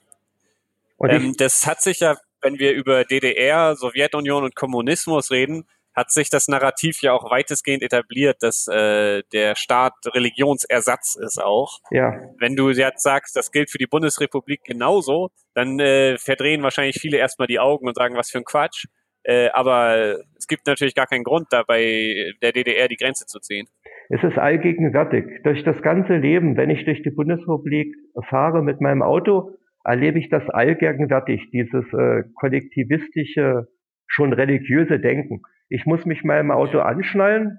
Ähm, 1.08 1.34
das 1.36 1.66
hat 1.66 1.80
sich 1.82 2.00
ja, 2.00 2.16
wenn 2.42 2.58
wir 2.58 2.72
über 2.72 3.04
DDR, 3.04 3.76
Sowjetunion 3.76 4.44
und 4.44 4.54
Kommunismus 4.54 5.30
reden, 5.30 5.66
hat 5.94 6.12
sich 6.12 6.30
das 6.30 6.48
Narrativ 6.48 7.02
ja 7.02 7.12
auch 7.12 7.30
weitestgehend 7.30 7.82
etabliert, 7.82 8.42
dass 8.42 8.68
äh, 8.68 9.22
der 9.32 9.56
Staat 9.56 9.94
Religionsersatz 10.06 11.16
ist 11.16 11.42
auch. 11.42 11.80
Ja. 11.90 12.20
Wenn 12.38 12.56
du 12.56 12.70
jetzt 12.70 13.02
sagst, 13.02 13.34
das 13.36 13.50
gilt 13.50 13.70
für 13.70 13.78
die 13.78 13.86
Bundesrepublik 13.86 14.62
genauso, 14.64 15.30
dann 15.54 15.80
äh, 15.80 16.16
verdrehen 16.18 16.62
wahrscheinlich 16.62 17.00
viele 17.00 17.18
erstmal 17.18 17.48
die 17.48 17.58
Augen 17.58 17.88
und 17.88 17.96
sagen, 17.96 18.16
was 18.16 18.30
für 18.30 18.38
ein 18.38 18.44
Quatsch. 18.44 18.86
Äh, 19.24 19.50
aber 19.50 20.18
es 20.38 20.46
gibt 20.46 20.66
natürlich 20.66 20.94
gar 20.94 21.06
keinen 21.06 21.24
Grund, 21.24 21.48
dabei 21.50 22.32
der 22.40 22.52
DDR 22.52 22.88
die 22.88 22.96
Grenze 22.96 23.26
zu 23.26 23.40
ziehen. 23.40 23.68
Es 24.12 24.24
ist 24.24 24.38
allgegenwärtig. 24.38 25.24
Durch 25.44 25.62
das 25.62 25.80
ganze 25.82 26.16
Leben, 26.16 26.56
wenn 26.56 26.68
ich 26.68 26.84
durch 26.84 27.00
die 27.02 27.12
Bundesrepublik 27.12 27.94
fahre 28.28 28.60
mit 28.60 28.80
meinem 28.80 29.02
Auto, 29.02 29.52
erlebe 29.84 30.18
ich 30.18 30.28
das 30.28 30.48
allgegenwärtig, 30.50 31.50
dieses 31.52 31.84
äh, 31.92 32.24
kollektivistische, 32.34 33.68
schon 34.08 34.32
religiöse 34.32 34.98
Denken. 34.98 35.42
Ich 35.68 35.86
muss 35.86 36.04
mich 36.06 36.24
im 36.24 36.50
Auto 36.50 36.80
anschnallen. 36.80 37.58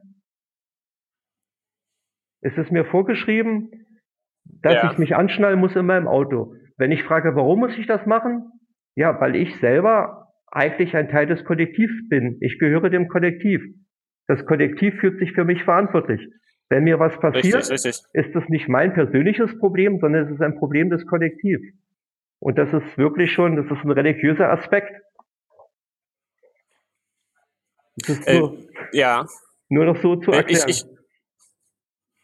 Es 2.41 2.57
ist 2.57 2.69
mir 2.69 2.83
vorgeschrieben, 2.83 3.71
dass 4.61 4.73
ja. 4.73 4.91
ich 4.91 4.97
mich 4.97 5.15
anschnallen 5.15 5.59
muss 5.59 5.75
in 5.77 5.85
meinem 5.85 6.09
Auto. 6.09 6.53
Wenn 6.77 6.91
ich 6.91 7.03
frage, 7.03 7.33
warum 7.33 7.59
muss 7.59 7.77
ich 7.77 7.87
das 7.87 8.05
machen? 8.05 8.51
Ja, 8.95 9.21
weil 9.21 9.37
ich 9.37 9.55
selber 9.61 10.27
eigentlich 10.47 10.97
ein 10.97 11.07
Teil 11.07 11.27
des 11.27 11.45
Kollektivs 11.45 12.09
bin. 12.09 12.37
Ich 12.41 12.59
gehöre 12.59 12.89
dem 12.89 13.07
Kollektiv. 13.07 13.61
Das 14.27 14.45
Kollektiv 14.45 14.99
fühlt 14.99 15.19
sich 15.19 15.33
für 15.33 15.43
mich 15.43 15.63
verantwortlich. 15.63 16.21
Wenn 16.69 16.85
mir 16.85 16.99
was 16.99 17.19
passiert, 17.19 17.69
richtig, 17.69 17.85
richtig. 17.85 18.05
ist 18.13 18.33
das 18.33 18.47
nicht 18.47 18.69
mein 18.69 18.93
persönliches 18.93 19.57
Problem, 19.59 19.99
sondern 19.99 20.25
es 20.27 20.31
ist 20.31 20.41
ein 20.41 20.55
Problem 20.55 20.89
des 20.89 21.05
Kollektivs. 21.05 21.63
Und 22.39 22.57
das 22.57 22.71
ist 22.71 22.97
wirklich 22.97 23.31
schon, 23.31 23.57
das 23.57 23.65
ist 23.65 23.83
ein 23.83 23.91
religiöser 23.91 24.49
Aspekt. 24.49 24.91
Äh, 28.25 28.39
nur, 28.39 28.57
ja. 28.93 29.27
Nur 29.69 29.85
noch 29.85 30.01
so 30.01 30.15
zu 30.15 30.31
erklären. 30.31 30.69
Ich, 30.69 30.83
ich, 30.83 30.85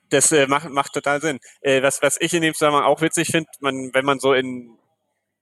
das 0.09 0.31
äh, 0.31 0.47
macht, 0.47 0.69
macht 0.69 0.93
total 0.93 1.21
Sinn. 1.21 1.39
Äh, 1.61 1.81
was, 1.81 2.01
was 2.01 2.19
ich 2.19 2.33
in 2.33 2.41
dem 2.41 2.53
Zusammenhang 2.53 2.85
auch 2.85 3.01
witzig 3.01 3.27
finde, 3.27 3.49
man, 3.59 3.91
wenn 3.93 4.05
man 4.05 4.19
so 4.19 4.33
in, 4.33 4.77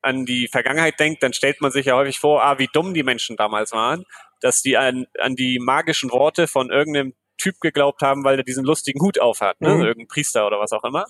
an 0.02 0.26
die 0.26 0.48
Vergangenheit 0.48 1.00
denkt, 1.00 1.24
dann 1.24 1.34
stellt 1.34 1.62
man 1.62 1.72
sich 1.72 1.88
ja 1.88 1.96
häufig 1.96 2.20
vor, 2.20 2.44
ah, 2.44 2.60
wie 2.60 2.70
dumm 2.74 2.94
die 2.94 3.04
Menschen 3.04 3.38
damals 3.38 3.72
waren, 3.72 4.04
dass 4.46 4.62
die 4.62 4.78
an, 4.78 5.08
an 5.20 5.36
die 5.36 5.58
magischen 5.58 6.12
Worte 6.12 6.46
von 6.46 6.70
irgendeinem 6.70 7.16
Typ 7.40 7.60
geglaubt 7.62 8.04
haben, 8.04 8.24
weil 8.24 8.38
er 8.38 8.44
diesen 8.44 8.64
lustigen 8.64 9.02
Hut 9.02 9.20
aufhat, 9.20 9.60
ne? 9.60 9.74
Mhm. 9.74 9.82
irgendein 9.82 10.08
Priester 10.08 10.46
oder 10.46 10.60
was 10.60 10.72
auch 10.72 10.84
immer. 10.84 11.06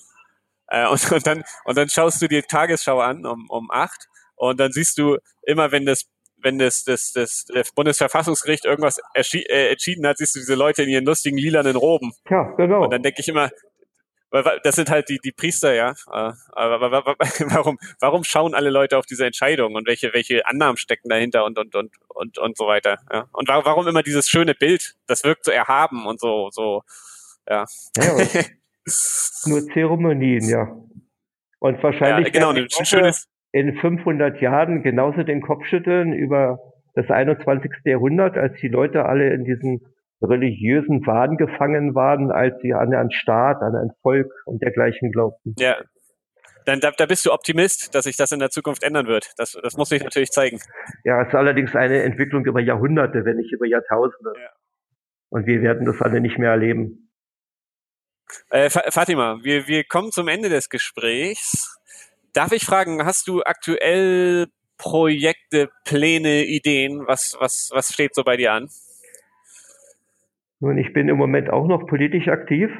Äh, 0.68 0.88
und, 0.88 1.12
und, 1.12 1.28
dann, 1.28 1.44
und 1.66 1.78
dann 1.78 1.90
schaust 1.90 2.22
du 2.22 2.30
die 2.30 2.42
Tagesschau 2.42 3.02
an 3.02 3.26
um, 3.26 3.50
um 3.50 3.70
acht 3.72 4.08
und 4.36 4.58
dann 4.58 4.72
siehst 4.72 4.98
du 4.98 5.18
immer, 5.44 5.74
wenn 5.74 5.86
das 5.86 6.10
wenn 6.38 6.60
das, 6.60 6.84
das, 6.84 7.12
das, 7.12 7.46
das 7.46 7.72
Bundesverfassungsgericht 7.74 8.66
irgendwas 8.66 9.00
äh, 9.16 9.72
entschieden 9.72 10.06
hat, 10.08 10.18
siehst 10.18 10.36
du 10.36 10.40
diese 10.40 10.56
Leute 10.56 10.84
in 10.84 10.90
ihren 10.90 11.06
lustigen 11.06 11.38
lilanen 11.38 11.76
Roben. 11.76 12.14
Ja, 12.30 12.44
genau. 12.56 12.84
Und 12.84 12.94
dann 12.94 13.02
denke 13.02 13.20
ich 13.20 13.28
immer, 13.28 13.50
das 14.44 14.76
sind 14.76 14.90
halt 14.90 15.10
die, 15.10 15.20
die 15.20 15.32
Priester, 15.32 15.74
ja. 15.74 15.92
Äh, 16.12 16.32
aber 16.52 16.92
warum, 17.52 17.78
warum 18.00 18.24
schauen 18.24 18.54
alle 18.54 18.70
Leute 18.70 18.98
auf 18.98 19.06
diese 19.06 19.26
Entscheidung 19.26 19.76
und 19.76 19.88
welche, 19.88 20.14
welche 20.14 20.46
Annahmen 20.46 20.78
stecken 20.78 21.10
dahinter 21.10 21.46
und, 21.46 21.58
und, 21.58 21.76
und, 21.76 21.92
und, 22.10 22.38
und 22.38 22.58
so 22.58 22.68
weiter, 22.68 22.98
ja. 23.12 23.28
Und 23.32 23.48
warum 23.48 23.88
immer 23.88 24.04
dieses 24.04 24.28
schöne 24.28 24.56
Bild, 24.56 24.96
das 25.08 25.24
wirkt 25.24 25.46
so 25.46 25.52
erhaben 25.52 26.06
und 26.06 26.20
so, 26.20 26.50
so, 26.52 26.84
ja. 27.48 27.66
ja 27.98 28.14
nur 29.46 29.66
Zeremonien, 29.74 30.48
ja. 30.50 30.76
Und 31.60 31.82
wahrscheinlich. 31.82 32.34
Ja, 32.34 32.34
genau, 32.34 32.52
in 33.56 33.74
500 33.78 34.42
Jahren 34.42 34.84
genauso 34.84 35.24
den 35.24 35.42
Kopf 35.42 35.66
schütteln 35.68 36.12
über 36.12 36.60
das 36.94 37.10
21. 37.10 37.72
Jahrhundert, 37.86 38.36
als 38.38 38.60
die 38.60 38.68
Leute 38.68 39.06
alle 39.06 39.34
in 39.34 39.46
diesen 39.46 39.95
religiösen 40.22 41.06
Wahn 41.06 41.38
gefangen 41.38 41.96
waren, 41.96 42.32
als 42.32 42.60
sie 42.62 42.74
an 42.74 42.94
einen 42.94 43.12
Staat, 43.12 43.62
an 43.62 43.76
ein 43.76 43.92
Volk 44.02 44.32
und 44.46 44.62
dergleichen 44.62 45.12
glaubten. 45.12 45.56
Ja, 45.58 45.78
dann 46.66 46.80
da, 46.80 46.92
da 46.92 47.06
bist 47.06 47.26
du 47.26 47.32
Optimist, 47.32 47.94
dass 47.94 48.06
sich 48.06 48.18
das 48.18 48.32
in 48.32 48.40
der 48.40 48.50
Zukunft 48.50 48.84
ändern 48.84 49.08
wird. 49.08 49.32
Das, 49.38 49.58
das 49.62 49.78
muss 49.78 49.90
sich 49.90 50.04
natürlich 50.04 50.32
zeigen. 50.32 50.60
Ja, 51.04 51.22
es 51.22 51.28
ist 51.28 51.36
allerdings 51.36 51.76
eine 51.76 52.02
Entwicklung 52.02 52.44
über 52.46 52.60
Jahrhunderte, 52.60 53.24
wenn 53.24 53.38
nicht 53.38 53.52
über 53.52 53.68
Jahrtausende. 53.68 54.34
Ja. 54.36 54.50
Und 55.30 55.46
wir 55.46 55.62
werden 55.62 55.86
das 55.86 56.02
alle 56.02 56.22
nicht 56.22 56.38
mehr 56.38 56.52
erleben. 56.52 57.10
Äh, 58.50 58.70
Fatima, 58.70 59.38
wir, 59.44 59.68
wir 59.68 59.84
kommen 59.84 60.12
zum 60.12 60.28
Ende 60.28 60.50
des 60.50 60.70
Gesprächs. 60.70 61.80
Darf 62.34 62.52
ich 62.52 62.66
fragen, 62.66 63.06
hast 63.06 63.28
du 63.28 63.44
aktuell 63.44 64.48
Projekte, 64.78 65.70
Pläne, 65.86 66.46
Ideen? 66.46 67.06
Was, 67.06 67.38
was, 67.40 67.70
was 67.72 67.94
steht 67.94 68.16
so 68.16 68.24
bei 68.24 68.38
dir 68.38 68.54
an? 68.54 68.70
Nun, 70.60 70.78
ich 70.78 70.94
bin 70.94 71.10
im 71.10 71.18
Moment 71.18 71.50
auch 71.50 71.68
noch 71.68 71.86
politisch 71.88 72.28
aktiv 72.28 72.72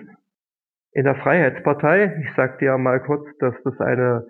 in 0.92 1.04
der 1.04 1.16
Freiheitspartei. 1.16 2.24
Ich 2.24 2.34
sagte 2.36 2.66
ja 2.66 2.78
mal 2.78 3.02
kurz, 3.02 3.28
dass 3.40 3.56
das 3.64 3.80
eine 3.80 4.26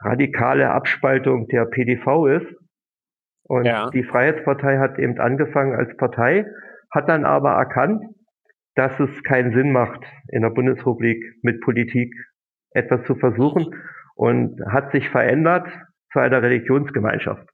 radikale 0.00 0.70
Abspaltung 0.70 1.48
der 1.48 1.66
PDV 1.66 2.26
ist. 2.26 2.54
Und 3.44 3.66
ja. 3.66 3.90
die 3.90 4.04
Freiheitspartei 4.04 4.78
hat 4.78 4.98
eben 4.98 5.18
angefangen 5.18 5.74
als 5.74 5.96
Partei, 5.96 6.46
hat 6.90 7.08
dann 7.08 7.24
aber 7.24 7.52
erkannt, 7.52 8.02
dass 8.74 8.98
es 9.00 9.22
keinen 9.24 9.52
Sinn 9.52 9.72
macht, 9.72 10.04
in 10.28 10.42
der 10.42 10.50
Bundesrepublik 10.50 11.22
mit 11.42 11.60
Politik 11.60 12.14
etwas 12.70 13.04
zu 13.06 13.16
versuchen 13.16 13.74
und 14.14 14.60
hat 14.66 14.92
sich 14.92 15.08
verändert 15.08 15.68
zu 16.12 16.20
einer 16.20 16.42
Religionsgemeinschaft. 16.42 17.48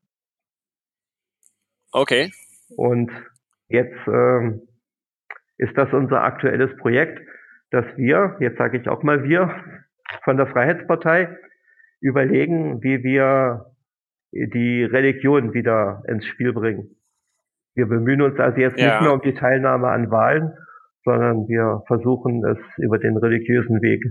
Okay. 1.92 2.32
Und 2.76 3.10
jetzt 3.68 3.98
ähm, 4.06 4.62
ist 5.58 5.76
das 5.76 5.92
unser 5.92 6.22
aktuelles 6.22 6.76
Projekt, 6.76 7.20
dass 7.70 7.84
wir, 7.96 8.36
jetzt 8.40 8.58
sage 8.58 8.78
ich 8.78 8.88
auch 8.88 9.02
mal 9.02 9.24
wir, 9.24 9.54
von 10.24 10.36
der 10.36 10.46
Freiheitspartei 10.46 11.36
überlegen, 12.00 12.82
wie 12.82 13.02
wir 13.02 13.66
die 14.32 14.84
Religion 14.84 15.54
wieder 15.54 16.02
ins 16.08 16.26
Spiel 16.26 16.52
bringen. 16.52 16.96
Wir 17.74 17.86
bemühen 17.86 18.22
uns 18.22 18.38
also 18.38 18.58
jetzt 18.58 18.78
ja. 18.78 18.92
nicht 18.92 19.02
mehr 19.02 19.12
um 19.12 19.20
die 19.22 19.34
Teilnahme 19.34 19.88
an 19.88 20.10
Wahlen, 20.10 20.52
sondern 21.04 21.48
wir 21.48 21.82
versuchen 21.86 22.44
es 22.44 22.58
über 22.78 22.98
den 22.98 23.16
religiösen 23.16 23.80
Weg. 23.82 24.02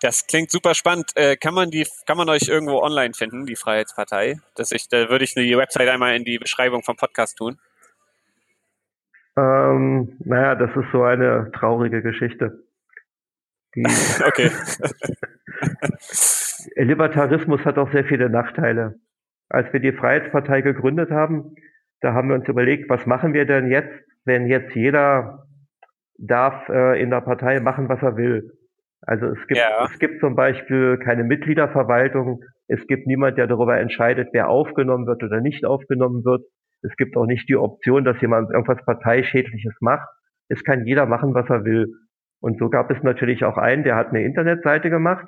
Das 0.00 0.26
klingt 0.26 0.50
super 0.50 0.74
spannend. 0.74 1.12
Äh, 1.14 1.36
kann 1.36 1.54
man 1.54 1.70
die, 1.70 1.86
kann 2.06 2.18
man 2.18 2.28
euch 2.28 2.48
irgendwo 2.48 2.82
online 2.82 3.14
finden, 3.14 3.46
die 3.46 3.56
Freiheitspartei? 3.56 4.36
Das 4.54 4.70
ich, 4.70 4.88
da 4.88 5.08
würde 5.08 5.24
ich 5.24 5.34
die 5.34 5.56
Website 5.56 5.88
einmal 5.88 6.14
in 6.14 6.24
die 6.24 6.38
Beschreibung 6.38 6.82
vom 6.82 6.96
Podcast 6.96 7.38
tun. 7.38 7.58
Ähm, 9.36 10.16
naja, 10.24 10.54
das 10.54 10.70
ist 10.76 10.90
so 10.92 11.02
eine 11.02 11.50
traurige 11.52 12.02
Geschichte. 12.02 12.64
okay. 13.74 14.50
Libertarismus 16.76 17.64
hat 17.64 17.78
auch 17.78 17.90
sehr 17.92 18.04
viele 18.04 18.30
Nachteile. 18.30 18.96
Als 19.48 19.72
wir 19.72 19.80
die 19.80 19.92
Freiheitspartei 19.92 20.62
gegründet 20.62 21.10
haben, 21.10 21.54
da 22.00 22.12
haben 22.12 22.28
wir 22.28 22.34
uns 22.36 22.48
überlegt, 22.48 22.88
was 22.90 23.06
machen 23.06 23.34
wir 23.34 23.46
denn 23.46 23.70
jetzt, 23.70 23.92
wenn 24.24 24.46
jetzt 24.46 24.74
jeder 24.74 25.46
darf 26.18 26.68
äh, 26.68 27.00
in 27.00 27.10
der 27.10 27.20
Partei 27.20 27.60
machen, 27.60 27.88
was 27.88 28.02
er 28.02 28.16
will. 28.16 28.52
Also 29.02 29.26
es 29.26 29.46
gibt, 29.46 29.60
ja. 29.60 29.84
es 29.84 29.98
gibt 29.98 30.20
zum 30.20 30.34
Beispiel 30.34 30.98
keine 30.98 31.24
Mitgliederverwaltung. 31.24 32.42
Es 32.68 32.86
gibt 32.86 33.06
niemand, 33.06 33.36
der 33.36 33.46
darüber 33.46 33.78
entscheidet, 33.78 34.28
wer 34.32 34.48
aufgenommen 34.48 35.06
wird 35.06 35.22
oder 35.22 35.40
nicht 35.40 35.64
aufgenommen 35.66 36.24
wird. 36.24 36.44
Es 36.84 36.96
gibt 36.96 37.16
auch 37.16 37.26
nicht 37.26 37.48
die 37.48 37.56
Option, 37.56 38.04
dass 38.04 38.20
jemand 38.20 38.50
irgendwas 38.50 38.84
Parteischädliches 38.84 39.74
macht. 39.80 40.08
Es 40.48 40.62
kann 40.64 40.86
jeder 40.86 41.06
machen, 41.06 41.34
was 41.34 41.48
er 41.48 41.64
will. 41.64 41.94
Und 42.40 42.58
so 42.58 42.68
gab 42.68 42.90
es 42.90 43.02
natürlich 43.02 43.44
auch 43.44 43.56
einen, 43.56 43.84
der 43.84 43.96
hat 43.96 44.08
eine 44.08 44.22
Internetseite 44.22 44.90
gemacht. 44.90 45.26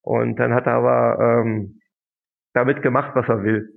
Und 0.00 0.36
dann 0.36 0.54
hat 0.54 0.66
er 0.66 0.74
aber 0.74 1.42
ähm, 1.44 1.80
damit 2.54 2.82
gemacht, 2.82 3.12
was 3.14 3.28
er 3.28 3.44
will. 3.44 3.68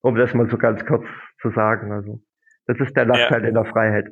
Um 0.00 0.14
das 0.14 0.34
mal 0.34 0.48
so 0.48 0.56
ganz 0.56 0.84
kurz 0.86 1.04
zu 1.40 1.50
sagen. 1.50 1.90
Also 1.92 2.20
das 2.66 2.78
ist 2.78 2.96
der 2.96 3.06
Nachteil 3.06 3.42
ja. 3.42 3.48
in 3.48 3.54
der 3.54 3.64
Freiheit. 3.64 4.06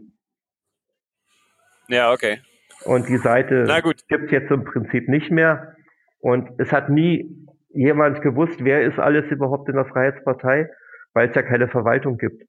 Ja, 1.88 2.12
okay. 2.12 2.40
Und 2.84 3.08
die 3.08 3.18
Seite 3.18 3.64
gibt 4.08 4.24
es 4.24 4.30
jetzt 4.30 4.50
im 4.50 4.64
Prinzip 4.64 5.08
nicht 5.08 5.30
mehr. 5.30 5.76
Und 6.20 6.48
es 6.58 6.72
hat 6.72 6.88
nie 6.88 7.46
jemand 7.70 8.22
gewusst, 8.22 8.64
wer 8.64 8.82
ist 8.82 8.98
alles 8.98 9.30
überhaupt 9.30 9.68
in 9.68 9.76
der 9.76 9.84
Freiheitspartei, 9.84 10.68
weil 11.14 11.28
es 11.28 11.34
ja 11.34 11.42
keine 11.42 11.68
Verwaltung 11.68 12.18
gibt. 12.18 12.42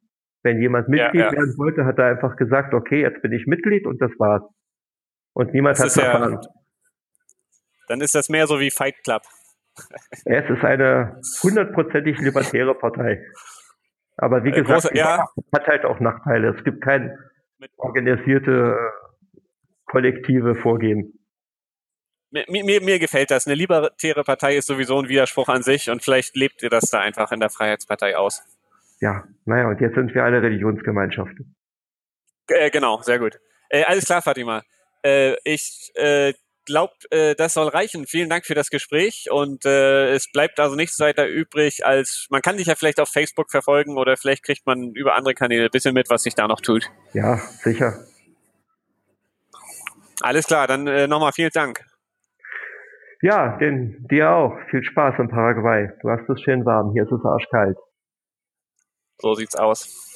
Wenn 0.43 0.59
jemand 0.59 0.89
Mitglied 0.89 1.21
ja, 1.21 1.27
ja. 1.27 1.31
werden 1.31 1.57
wollte, 1.57 1.85
hat 1.85 1.97
er 1.99 2.07
einfach 2.07 2.35
gesagt, 2.35 2.73
okay, 2.73 3.01
jetzt 3.01 3.21
bin 3.21 3.31
ich 3.31 3.47
Mitglied 3.47 3.85
und 3.85 4.01
das 4.01 4.11
war's. 4.19 4.43
Und 5.33 5.53
niemand 5.53 5.79
das 5.79 5.95
hat 5.95 6.03
erfahren. 6.03 6.39
Ja, 6.41 6.49
dann 7.87 8.01
ist 8.01 8.13
das 8.13 8.29
mehr 8.29 8.47
so 8.47 8.59
wie 8.59 8.69
Fight 8.69 8.95
Club. 9.03 9.23
Es 10.25 10.49
ist 10.49 10.63
eine 10.63 11.19
hundertprozentig 11.41 12.19
libertäre 12.19 12.75
Partei. 12.75 13.25
Aber 14.17 14.43
wie 14.43 14.49
äh, 14.49 14.61
gesagt, 14.61 14.83
Große, 14.83 14.97
ja. 14.97 15.25
hat 15.53 15.67
halt 15.67 15.85
auch 15.85 15.99
Nachteile. 15.99 16.55
Es 16.55 16.63
gibt 16.63 16.83
kein 16.83 17.17
organisierte 17.77 18.77
kollektive 19.85 20.55
Vorgehen. 20.55 21.13
Mir, 22.33 22.63
mir, 22.63 22.81
mir 22.81 22.97
gefällt 22.97 23.29
das. 23.29 23.45
Eine 23.45 23.55
libertäre 23.55 24.23
Partei 24.23 24.57
ist 24.57 24.65
sowieso 24.65 24.99
ein 24.99 25.07
Widerspruch 25.07 25.49
an 25.49 25.61
sich 25.61 25.89
und 25.91 26.03
vielleicht 26.03 26.35
lebt 26.35 26.63
ihr 26.63 26.69
das 26.69 26.89
da 26.89 26.99
einfach 26.99 27.31
in 27.31 27.39
der 27.39 27.51
Freiheitspartei 27.51 28.17
aus. 28.17 28.41
Ja, 28.99 29.23
naja, 29.45 29.67
und 29.67 29.79
jetzt 29.79 29.93
sind 29.93 30.15
wir 30.15 30.23
eine 30.23 30.41
Religionsgemeinschaft. 30.41 31.35
Äh, 32.47 32.71
genau, 32.71 33.01
sehr 33.03 33.19
gut. 33.19 33.39
Äh, 33.69 33.83
alles 33.83 34.05
klar, 34.05 34.23
Fatima. 34.23 34.63
Äh, 35.03 35.35
ich 35.43 35.91
äh, 35.93 36.33
glaube, 36.65 36.93
äh, 37.11 37.35
das 37.35 37.53
soll 37.53 37.67
reichen. 37.67 38.07
Vielen 38.07 38.29
Dank 38.29 38.45
für 38.45 38.55
das 38.55 38.69
Gespräch 38.69 39.27
und 39.29 39.65
äh, 39.65 40.13
es 40.13 40.31
bleibt 40.31 40.59
also 40.59 40.75
nichts 40.75 40.99
weiter 40.99 41.27
übrig, 41.27 41.85
als 41.85 42.27
man 42.29 42.41
kann 42.41 42.57
dich 42.57 42.67
ja 42.67 42.75
vielleicht 42.75 42.99
auf 42.99 43.09
Facebook 43.09 43.51
verfolgen 43.51 43.97
oder 43.97 44.17
vielleicht 44.17 44.43
kriegt 44.43 44.65
man 44.65 44.91
über 44.93 45.15
andere 45.15 45.35
Kanäle 45.35 45.65
ein 45.65 45.71
bisschen 45.71 45.93
mit, 45.93 46.09
was 46.09 46.23
sich 46.23 46.33
da 46.33 46.47
noch 46.47 46.61
tut. 46.61 46.89
Ja, 47.13 47.37
sicher. 47.61 48.05
Alles 50.21 50.47
klar, 50.47 50.67
dann 50.67 50.87
äh, 50.87 51.07
nochmal 51.07 51.33
vielen 51.33 51.51
Dank. 51.53 51.85
Ja, 53.23 53.55
denn 53.57 54.05
dir 54.11 54.31
auch. 54.31 54.53
Viel 54.69 54.83
Spaß 54.83 55.15
in 55.17 55.29
Paraguay. 55.29 55.89
Du 56.01 56.09
hast 56.09 56.29
es 56.29 56.41
schön 56.41 56.65
warm. 56.65 56.91
Hier 56.91 57.03
ist 57.03 57.11
es 57.13 57.23
arschkalt. 57.23 57.77
So 59.21 59.33
sieht's 59.33 59.55
aus. 59.55 60.12